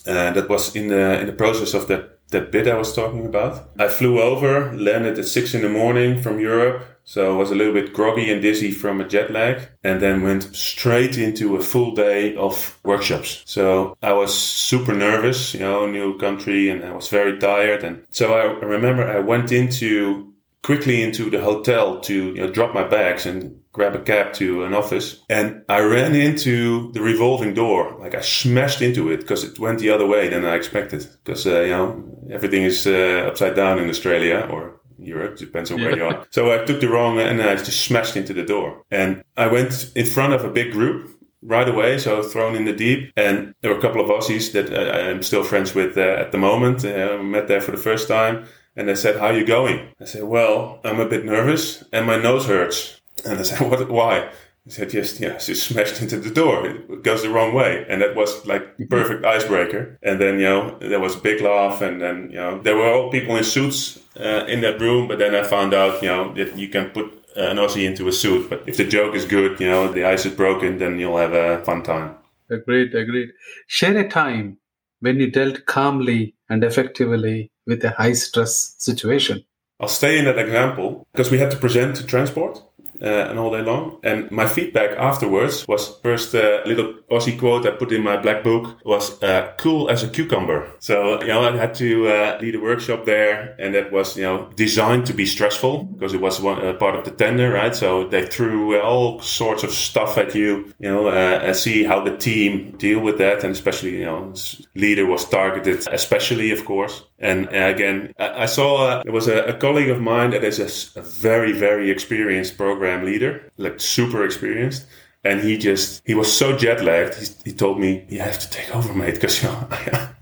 uh, 0.08 0.32
that 0.32 0.49
was 0.49 0.75
in 0.75 0.88
the 0.88 1.19
in 1.21 1.28
the 1.28 1.34
process 1.34 1.73
of 1.73 1.88
that 1.88 2.14
that 2.29 2.51
bit 2.51 2.67
I 2.67 2.77
was 2.77 2.93
talking 2.93 3.25
about. 3.25 3.69
I 3.77 3.88
flew 3.88 4.21
over, 4.21 4.73
landed 4.73 5.17
at 5.19 5.25
six 5.25 5.53
in 5.53 5.61
the 5.61 5.69
morning 5.69 6.21
from 6.21 6.39
Europe, 6.39 6.83
so 7.03 7.33
I 7.33 7.38
was 7.38 7.51
a 7.51 7.55
little 7.55 7.73
bit 7.73 7.93
groggy 7.93 8.31
and 8.31 8.41
dizzy 8.41 8.71
from 8.71 8.99
a 8.99 9.07
jet 9.07 9.31
lag, 9.31 9.69
and 9.83 10.01
then 10.01 10.23
went 10.23 10.55
straight 10.55 11.17
into 11.17 11.55
a 11.55 11.61
full 11.61 11.93
day 11.93 12.35
of 12.35 12.79
workshops. 12.83 13.43
So 13.45 13.95
I 14.01 14.13
was 14.13 14.35
super 14.35 14.93
nervous, 14.93 15.53
you 15.53 15.59
know, 15.59 15.85
new 15.85 16.17
country, 16.17 16.69
and 16.69 16.83
I 16.83 16.93
was 16.93 17.09
very 17.09 17.38
tired. 17.38 17.83
And 17.83 18.05
so 18.09 18.33
I 18.33 18.65
remember 18.65 19.07
I 19.07 19.19
went 19.19 19.51
into 19.51 20.33
quickly 20.63 21.03
into 21.03 21.29
the 21.29 21.41
hotel 21.41 21.99
to 21.99 22.13
you 22.13 22.33
know, 22.33 22.49
drop 22.49 22.73
my 22.73 22.83
bags 22.83 23.27
and 23.27 23.61
grab 23.75 23.93
a 23.93 23.99
cab 23.99 24.31
to 24.31 24.63
an 24.63 24.73
office. 24.73 25.21
And 25.29 25.63
I 25.67 25.81
ran 25.81 26.15
into 26.15 26.91
the 26.93 27.01
revolving 27.01 27.53
door. 27.53 27.97
Like 27.99 28.15
I 28.15 28.21
smashed 28.21 28.81
into 28.81 29.11
it 29.11 29.17
because 29.17 29.43
it 29.43 29.59
went 29.59 29.79
the 29.79 29.89
other 29.89 30.07
way 30.07 30.29
than 30.29 30.45
I 30.45 30.55
expected. 30.55 31.05
Because, 31.23 31.45
uh, 31.45 31.61
you 31.61 31.75
know, 31.75 31.88
everything 32.31 32.63
is 32.63 32.88
uh, 32.88 33.27
upside 33.27 33.55
down 33.55 33.79
in 33.79 33.89
Australia 33.89 34.47
or 34.49 34.79
Europe, 34.97 35.38
depends 35.38 35.71
on 35.71 35.81
where 35.81 35.97
you 35.97 36.05
are. 36.05 36.25
So 36.29 36.53
I 36.53 36.63
took 36.63 36.79
the 36.79 36.88
wrong 36.88 37.19
and 37.19 37.41
I 37.41 37.55
just 37.55 37.83
smashed 37.83 38.15
into 38.15 38.33
the 38.33 38.45
door. 38.45 38.81
And 38.91 39.23
I 39.35 39.47
went 39.47 39.91
in 39.93 40.05
front 40.05 40.33
of 40.33 40.45
a 40.45 40.49
big 40.49 40.71
group 40.71 41.11
right 41.41 41.67
away. 41.67 41.97
So 41.97 42.23
thrown 42.23 42.55
in 42.55 42.63
the 42.63 42.73
deep. 42.73 43.11
And 43.17 43.53
there 43.59 43.71
were 43.71 43.77
a 43.77 43.81
couple 43.81 44.01
of 44.01 44.09
Aussies 44.09 44.53
that 44.53 44.71
uh, 44.71 45.09
I'm 45.09 45.21
still 45.21 45.43
friends 45.43 45.75
with 45.75 45.97
uh, 45.97 46.23
at 46.23 46.31
the 46.31 46.38
moment. 46.38 46.85
Uh, 46.85 47.21
met 47.21 47.49
there 47.49 47.61
for 47.61 47.71
the 47.71 47.85
first 47.89 48.07
time. 48.07 48.45
And 48.77 48.88
they 48.88 48.95
said, 48.95 49.19
how 49.19 49.27
are 49.27 49.38
you 49.38 49.45
going? 49.45 49.77
I 50.01 50.05
said, 50.05 50.23
well, 50.23 50.79
I'm 50.85 51.01
a 51.01 51.07
bit 51.07 51.25
nervous 51.25 51.83
and 51.91 52.05
my 52.05 52.17
nose 52.17 52.45
hurts. 52.45 53.01
And 53.25 53.39
I 53.39 53.43
said, 53.43 53.61
what, 53.69 53.89
why? 53.89 54.29
He 54.65 54.71
said, 54.71 54.93
yes, 54.93 55.19
yes, 55.19 55.47
you 55.47 55.53
smashed 55.53 56.01
into 56.01 56.17
the 56.17 56.31
door. 56.31 56.65
It 56.65 57.03
goes 57.03 57.21
the 57.21 57.29
wrong 57.29 57.53
way. 57.53 57.85
And 57.88 58.01
that 58.01 58.15
was 58.15 58.45
like 58.47 58.89
perfect 58.89 59.23
icebreaker. 59.23 59.99
And 60.01 60.19
then, 60.19 60.39
you 60.39 60.45
know, 60.45 60.77
there 60.79 60.99
was 60.99 61.15
a 61.15 61.19
big 61.19 61.41
laugh. 61.41 61.81
And 61.81 62.01
then, 62.01 62.31
you 62.31 62.38
know, 62.38 62.59
there 62.59 62.75
were 62.75 62.91
all 62.91 63.11
people 63.11 63.35
in 63.35 63.43
suits 63.43 63.99
uh, 64.19 64.45
in 64.47 64.61
that 64.61 64.81
room. 64.81 65.07
But 65.07 65.19
then 65.19 65.35
I 65.35 65.43
found 65.43 65.75
out, 65.75 66.01
you 66.01 66.09
know, 66.09 66.33
that 66.33 66.57
you 66.57 66.69
can 66.69 66.89
put 66.89 67.13
an 67.35 67.57
Aussie 67.57 67.85
into 67.85 68.07
a 68.07 68.11
suit. 68.11 68.49
But 68.49 68.63
if 68.65 68.77
the 68.77 68.85
joke 68.85 69.13
is 69.13 69.25
good, 69.25 69.59
you 69.59 69.67
know, 69.67 69.91
the 69.91 70.05
ice 70.05 70.25
is 70.25 70.33
broken, 70.33 70.79
then 70.79 70.97
you'll 70.97 71.17
have 71.17 71.33
a 71.33 71.63
fun 71.63 71.83
time. 71.83 72.15
Agreed, 72.49 72.95
agreed. 72.95 73.29
Share 73.67 73.97
a 73.97 74.07
time 74.07 74.57
when 74.99 75.19
you 75.19 75.29
dealt 75.29 75.65
calmly 75.67 76.35
and 76.49 76.63
effectively 76.63 77.51
with 77.67 77.83
a 77.83 77.91
high 77.91 78.13
stress 78.13 78.75
situation. 78.79 79.43
I'll 79.79 79.89
stay 79.89 80.17
in 80.17 80.25
that 80.25 80.39
example 80.39 81.05
because 81.11 81.29
we 81.29 81.38
had 81.38 81.51
to 81.51 81.57
present 81.57 81.97
to 81.97 82.05
transport 82.05 82.63
uh, 83.01 83.29
and 83.29 83.39
all 83.39 83.51
day 83.51 83.62
long. 83.62 83.99
And 84.03 84.29
my 84.31 84.47
feedback 84.47 84.97
afterwards 84.97 85.67
was 85.67 85.97
first 86.01 86.34
a 86.34 86.62
uh, 86.62 86.67
little 86.67 86.93
Aussie 87.12 87.38
quote 87.38 87.65
I 87.67 87.71
put 87.71 87.91
in 87.91 88.03
my 88.03 88.17
black 88.17 88.43
book 88.43 88.77
was 88.86 89.21
uh, 89.23 89.53
cool 89.58 89.89
as 89.89 90.03
a 90.03 90.08
cucumber. 90.08 90.71
So, 90.79 91.21
you 91.21 91.27
know, 91.27 91.41
I 91.41 91.55
had 91.55 91.73
to 91.75 92.08
uh, 92.08 92.38
lead 92.41 92.55
a 92.55 92.60
workshop 92.60 93.05
there 93.05 93.55
and 93.60 93.73
that 93.75 93.91
was, 93.91 94.17
you 94.17 94.23
know, 94.23 94.49
designed 94.55 95.05
to 95.08 95.13
be 95.13 95.25
stressful 95.25 95.84
because 95.84 96.13
it 96.13 96.21
was 96.21 96.41
one 96.41 96.65
uh, 96.65 96.73
part 96.73 96.95
of 96.95 97.05
the 97.05 97.12
tender, 97.12 97.51
right? 97.51 97.75
So 97.75 98.08
they 98.08 98.25
threw 98.25 98.79
all 98.79 99.21
sorts 99.21 99.63
of 99.63 99.71
stuff 99.71 100.17
at 100.17 100.36
you, 100.36 100.73
you 100.79 100.89
know, 100.89 101.08
uh, 101.08 101.39
and 101.43 101.55
see 101.55 101.84
how 101.84 102.03
the 102.03 102.17
team 102.17 102.75
deal 102.77 102.99
with 102.99 103.17
that. 103.19 103.43
And 103.43 103.51
especially, 103.51 103.99
you 103.99 104.05
know, 104.05 104.34
leader 104.75 105.05
was 105.05 105.27
targeted, 105.27 105.88
especially, 105.91 106.51
of 106.51 106.65
course. 106.65 107.03
And 107.17 107.47
again, 107.47 108.13
I 108.19 108.45
saw 108.45 108.88
uh, 108.88 109.04
there 109.04 109.13
was 109.13 109.28
a, 109.28 109.45
a, 109.45 109.54
colleague 109.54 109.89
of 109.89 110.01
mine 110.01 110.32
that 110.32 110.43
is 110.43 110.60
a, 110.60 110.99
a, 110.99 111.04
very, 111.04 111.54
very 111.54 111.89
experienced 111.89 112.58
program 112.58 113.06
leader, 113.06 113.49
like 113.58 113.80
super 113.80 114.25
experienced. 114.25 114.86
And 115.23 115.39
he 115.39 115.58
just, 115.58 116.01
he 116.06 116.13
was 116.13 116.32
so 116.32 116.58
jet 116.58 116.84
lagged. 116.84 117.15
He, 117.15 117.28
he 117.45 117.54
told 117.54 117.80
me, 117.80 118.06
you 118.10 118.19
have 118.19 118.38
to 118.39 118.49
take 118.49 118.75
over, 118.75 118.93
mate, 118.93 119.15
because 119.15 119.41
you 119.41 119.49
know, 119.49 119.67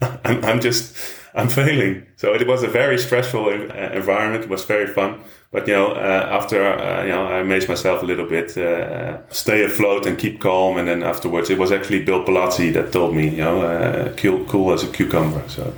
I'm, 0.24 0.46
I'm 0.46 0.62
just, 0.62 0.96
I'm 1.34 1.50
failing. 1.50 2.06
So 2.16 2.34
it 2.34 2.48
was 2.48 2.62
a 2.62 2.68
very 2.68 3.00
stressful 3.00 3.48
uh, 3.48 3.90
environment. 3.92 4.44
It 4.44 4.50
was 4.50 4.64
very 4.64 4.88
fun. 4.88 5.20
But, 5.52 5.68
you 5.68 5.74
know, 5.74 5.94
uh, 5.94 6.30
after, 6.32 6.64
uh, 6.64 7.04
you 7.04 7.10
know, 7.10 7.26
I 7.26 7.40
amazed 7.40 7.70
myself 7.70 8.04
a 8.04 8.06
little 8.06 8.28
bit, 8.28 8.58
uh, 8.58 9.28
stay 9.30 9.64
afloat 9.64 10.06
and 10.06 10.18
keep 10.18 10.40
calm. 10.40 10.78
And 10.78 10.88
then 10.88 11.04
afterwards, 11.04 11.50
it 11.50 11.58
was 11.58 11.72
actually 11.72 12.04
Bill 12.04 12.24
Palazzi 12.24 12.72
that 12.74 12.94
told 12.94 13.16
me, 13.16 13.30
you 13.30 13.44
know, 13.44 13.62
uh, 13.62 14.14
cool, 14.16 14.46
cool 14.46 14.74
as 14.74 14.84
a 14.84 14.88
cucumber. 14.88 15.44
So, 15.50 15.74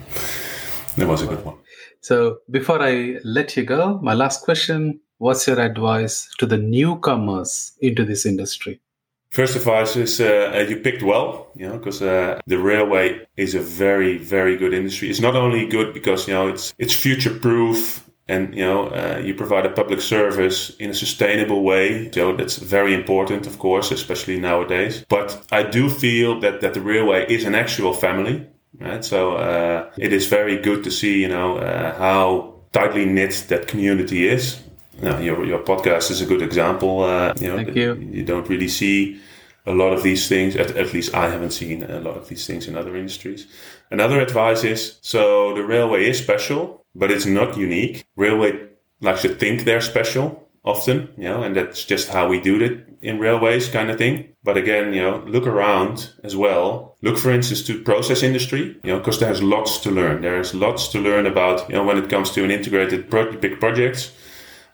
that 0.98 1.08
was 1.08 1.22
a 1.22 1.28
good 1.28 1.44
one. 1.44 1.56
So 2.02 2.40
before 2.50 2.82
I 2.82 3.18
let 3.24 3.58
you 3.58 3.64
go, 3.64 4.00
my 4.02 4.14
last 4.14 4.44
question 4.44 5.00
What's 5.18 5.48
your 5.48 5.60
advice 5.62 6.28
to 6.40 6.46
the 6.46 6.58
newcomers 6.58 7.72
into 7.80 8.04
this 8.04 8.26
industry? 8.26 8.82
First 9.30 9.56
advice 9.56 9.96
is 9.96 10.20
uh, 10.20 10.66
you 10.68 10.78
picked 10.78 11.04
well, 11.04 11.52
you 11.56 11.68
know, 11.68 11.78
because 11.78 12.02
uh, 12.02 12.40
the 12.48 12.58
railway 12.58 13.26
is 13.38 13.56
a 13.56 13.60
very, 13.62 14.18
very 14.18 14.58
good 14.58 14.74
industry. 14.74 15.10
It's 15.10 15.22
not 15.22 15.36
only 15.36 15.68
good 15.68 15.94
because 15.94 16.28
you 16.28 16.34
know 16.34 16.48
it's 16.50 16.74
it's 16.78 16.94
future 16.94 17.34
proof 17.34 18.10
and 18.28 18.54
you 18.56 18.66
know 18.66 18.88
uh, 18.88 19.22
you 19.24 19.34
provide 19.34 19.66
a 19.66 19.70
public 19.70 20.02
service 20.02 20.76
in 20.80 20.90
a 20.90 20.94
sustainable 20.94 21.64
way 21.64 22.10
so 22.12 22.36
that's 22.36 22.58
very 22.58 22.94
important 22.94 23.46
of 23.46 23.60
course 23.60 23.92
especially 23.92 24.40
nowadays 24.40 25.06
but 25.10 25.46
i 25.52 25.62
do 25.62 25.90
feel 25.90 26.40
that 26.40 26.60
that 26.62 26.74
the 26.74 26.82
railway 26.82 27.24
is 27.30 27.46
an 27.46 27.54
actual 27.54 27.94
family 27.94 28.48
right? 28.80 29.04
So 29.04 29.38
uh, 29.38 29.92
it 29.98 30.14
is 30.14 30.28
very 30.28 30.58
good 30.58 30.84
to 30.84 30.92
see, 30.92 31.22
you 31.22 31.28
know, 31.28 31.58
uh, 31.58 31.96
how 31.98 32.56
tightly 32.72 33.06
knit 33.06 33.46
that 33.50 33.68
community 33.68 34.28
is. 34.28 34.62
Now, 35.02 35.20
your 35.20 35.46
your 35.46 35.60
podcast 35.60 36.10
is 36.12 36.22
a 36.22 36.26
good 36.26 36.42
example. 36.42 37.04
Uh, 37.04 37.34
you 37.40 37.50
know, 37.50 37.58
Thank 37.58 37.76
you. 37.76 37.96
you 37.96 38.24
don't 38.24 38.48
really 38.48 38.70
see 38.70 39.20
a 39.66 39.74
lot 39.74 39.92
of 39.92 40.04
these 40.04 40.28
things. 40.28 40.56
At, 40.56 40.78
at 40.78 40.94
least 40.94 41.14
I 41.14 41.30
haven't 41.30 41.52
seen 41.52 41.84
a 41.84 42.00
lot 42.00 42.18
of 42.18 42.30
these 42.30 42.48
things 42.48 42.68
in 42.68 42.78
other 42.78 42.96
industries. 42.96 43.48
Another 43.92 44.22
advice 44.22 44.64
is 44.64 44.98
so 45.02 45.54
the 45.54 45.64
railway 45.64 46.10
is 46.10 46.18
special, 46.18 46.86
but 46.96 47.12
it's 47.12 47.26
not 47.26 47.58
unique. 47.58 48.06
Railway 48.16 48.70
likes 49.02 49.24
to 49.24 49.30
think 49.30 49.64
they're 49.64 49.82
special 49.82 50.45
often, 50.66 51.10
you 51.16 51.26
know, 51.26 51.44
and 51.44 51.56
that's 51.56 51.86
just 51.86 52.10
how 52.10 52.28
we 52.28 52.42
do 52.42 52.62
it 52.62 52.88
in 53.02 53.20
railways 53.20 53.70
kind 53.70 53.92
of 53.92 53.98
thing. 53.98 54.34
But 54.44 54.58
again, 54.58 54.94
you 54.94 55.02
know, 55.02 55.24
look 55.28 55.46
around 55.46 56.12
as 56.24 56.36
well. 56.36 56.98
Look, 57.02 57.18
for 57.18 57.32
instance, 57.32 57.62
to 57.64 57.82
process 57.84 58.24
industry, 58.24 58.78
you 58.84 58.92
know, 58.92 58.98
because 58.98 59.20
there's 59.20 59.44
lots 59.44 59.78
to 59.80 59.92
learn. 59.92 60.22
There's 60.22 60.56
lots 60.56 60.88
to 60.90 61.00
learn 61.00 61.28
about, 61.28 61.70
you 61.70 61.76
know, 61.76 61.84
when 61.84 61.98
it 61.98 62.10
comes 62.10 62.32
to 62.32 62.44
an 62.44 62.52
integrated 62.52 63.10
pro- 63.10 63.38
big 63.38 63.60
projects. 63.60 64.12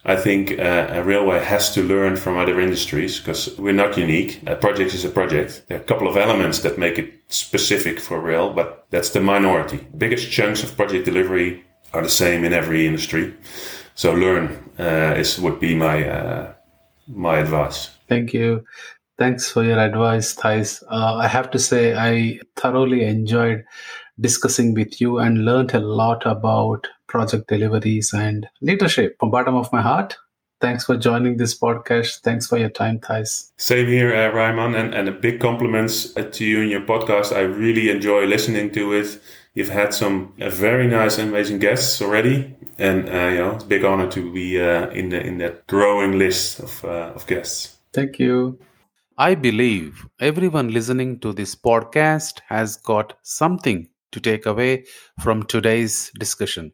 I 0.04 0.16
think 0.16 0.58
uh, 0.58 0.88
a 0.90 1.04
railway 1.04 1.44
has 1.44 1.74
to 1.76 1.84
learn 1.84 2.16
from 2.16 2.38
other 2.38 2.60
industries 2.60 3.20
because 3.20 3.56
we're 3.60 3.74
not 3.74 3.98
unique. 3.98 4.42
A 4.48 4.56
project 4.56 4.96
is 4.96 5.06
a 5.06 5.10
project. 5.10 5.64
There 5.68 5.78
are 5.78 5.82
a 5.82 5.84
couple 5.84 6.08
of 6.08 6.18
elements 6.18 6.60
that 6.60 6.80
make 6.80 6.98
it 6.98 7.14
specific 7.28 8.00
for 8.00 8.20
rail, 8.20 8.52
but 8.52 8.88
that's 8.90 9.10
the 9.10 9.22
minority. 9.22 9.88
Biggest 9.96 10.32
chunks 10.32 10.64
of 10.64 10.76
project 10.76 11.06
delivery 11.06 11.64
are 11.94 12.02
the 12.02 12.10
same 12.10 12.44
in 12.44 12.54
every 12.54 12.88
industry. 12.88 13.36
So 13.94 14.14
learn 14.14 14.71
uh, 14.82 15.14
is 15.18 15.40
would 15.40 15.60
be 15.60 15.76
my 15.76 16.08
uh, 16.08 16.54
my 17.08 17.38
advice. 17.38 17.92
Thank 18.10 18.34
you. 18.34 18.66
Thanks 19.18 19.52
for 19.52 19.64
your 19.64 19.80
advice, 19.80 20.34
Thijs. 20.34 20.84
Uh, 20.90 21.16
I 21.16 21.28
have 21.28 21.52
to 21.52 21.60
say, 21.60 21.96
I 21.96 22.40
thoroughly 22.56 23.06
enjoyed 23.06 23.64
discussing 24.20 24.74
with 24.74 25.00
you 25.00 25.20
and 25.20 25.46
learned 25.46 25.76
a 25.76 25.80
lot 25.80 26.26
about 26.26 26.88
project 27.08 27.48
deliveries 27.48 28.14
and 28.14 28.48
leadership 28.62 29.18
from 29.20 29.30
bottom 29.30 29.56
of 29.56 29.72
my 29.72 29.82
heart. 29.82 30.18
Thanks 30.60 30.86
for 30.86 30.96
joining 30.96 31.38
this 31.38 31.58
podcast. 31.58 32.22
Thanks 32.22 32.48
for 32.48 32.58
your 32.58 32.70
time, 32.70 33.00
Thijs. 33.00 33.52
Same 33.58 33.88
here, 33.88 34.16
uh, 34.16 34.32
Raymond, 34.32 34.76
and, 34.76 34.94
and 34.94 35.08
a 35.08 35.12
big 35.12 35.40
compliments 35.40 36.16
uh, 36.16 36.24
to 36.34 36.46
you 36.46 36.62
and 36.62 36.70
your 36.72 36.82
podcast. 36.82 37.36
I 37.36 37.42
really 37.42 37.90
enjoy 37.90 38.26
listening 38.26 38.72
to 38.72 38.94
it. 38.94 39.20
You've 39.54 39.70
had 39.70 39.94
some 39.94 40.34
uh, 40.40 40.50
very 40.50 40.88
nice, 40.88 41.18
amazing 41.18 41.60
guests 41.60 42.02
already, 42.02 42.56
and 42.82 43.08
uh, 43.10 43.28
you 43.28 43.38
know, 43.38 43.52
it's 43.52 43.64
a 43.64 43.68
big 43.68 43.86
honor 43.86 44.10
to 44.10 44.34
be 44.34 44.60
uh, 44.60 44.90
in 44.90 45.10
the 45.10 45.22
in 45.22 45.38
that 45.38 45.68
growing 45.68 46.18
list 46.18 46.60
of 46.60 46.84
uh, 46.84 47.14
of 47.16 47.28
guests. 47.28 47.78
Thank 47.94 48.18
you. 48.20 48.60
I 49.18 49.36
believe 49.36 50.08
everyone 50.20 50.70
listening 50.74 51.20
to 51.20 51.32
this 51.32 51.54
podcast 51.54 52.40
has 52.48 52.78
got 52.78 53.14
something 53.22 53.88
to 54.12 54.20
take 54.20 54.48
away 54.48 54.86
from 55.20 55.44
today's 55.44 56.12
discussion. 56.18 56.72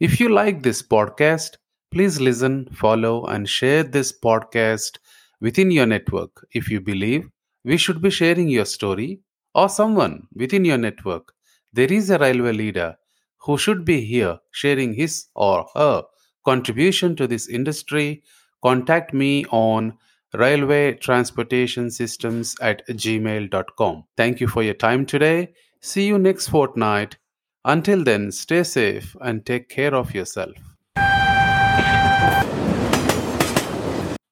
If 0.00 0.18
you 0.18 0.30
like 0.30 0.62
this 0.62 0.82
podcast, 0.82 1.56
please 1.90 2.20
listen, 2.20 2.68
follow, 2.72 3.26
and 3.26 3.48
share 3.48 3.82
this 3.82 4.12
podcast 4.18 4.98
within 5.40 5.70
your 5.70 5.86
network. 5.86 6.46
If 6.52 6.70
you 6.70 6.80
believe 6.80 7.28
we 7.64 7.76
should 7.76 8.00
be 8.00 8.10
sharing 8.10 8.48
your 8.48 8.64
story 8.64 9.20
or 9.54 9.68
someone 9.68 10.26
within 10.34 10.64
your 10.64 10.78
network, 10.78 11.34
there 11.72 11.92
is 11.92 12.08
a 12.08 12.18
railway 12.18 12.52
leader 12.52 12.96
who 13.44 13.56
should 13.58 13.84
be 13.84 14.00
here 14.04 14.38
sharing 14.50 14.94
his 14.94 15.26
or 15.34 15.66
her 15.74 16.04
contribution 16.44 17.16
to 17.16 17.26
this 17.26 17.48
industry. 17.48 18.22
Contact 18.62 19.12
me 19.14 19.44
on 19.46 19.96
railway 20.32 20.94
transportation 20.94 21.90
systems 21.90 22.54
at 22.60 22.86
gmail.com. 22.88 24.04
Thank 24.16 24.40
you 24.40 24.48
for 24.48 24.62
your 24.62 24.74
time 24.74 25.06
today. 25.06 25.52
See 25.80 26.06
you 26.06 26.18
next 26.18 26.48
fortnight. 26.48 27.16
Until 27.64 28.04
then, 28.04 28.30
stay 28.32 28.62
safe 28.62 29.16
and 29.20 29.44
take 29.46 29.68
care 29.68 29.94
of 29.94 30.14
yourself. 30.14 30.73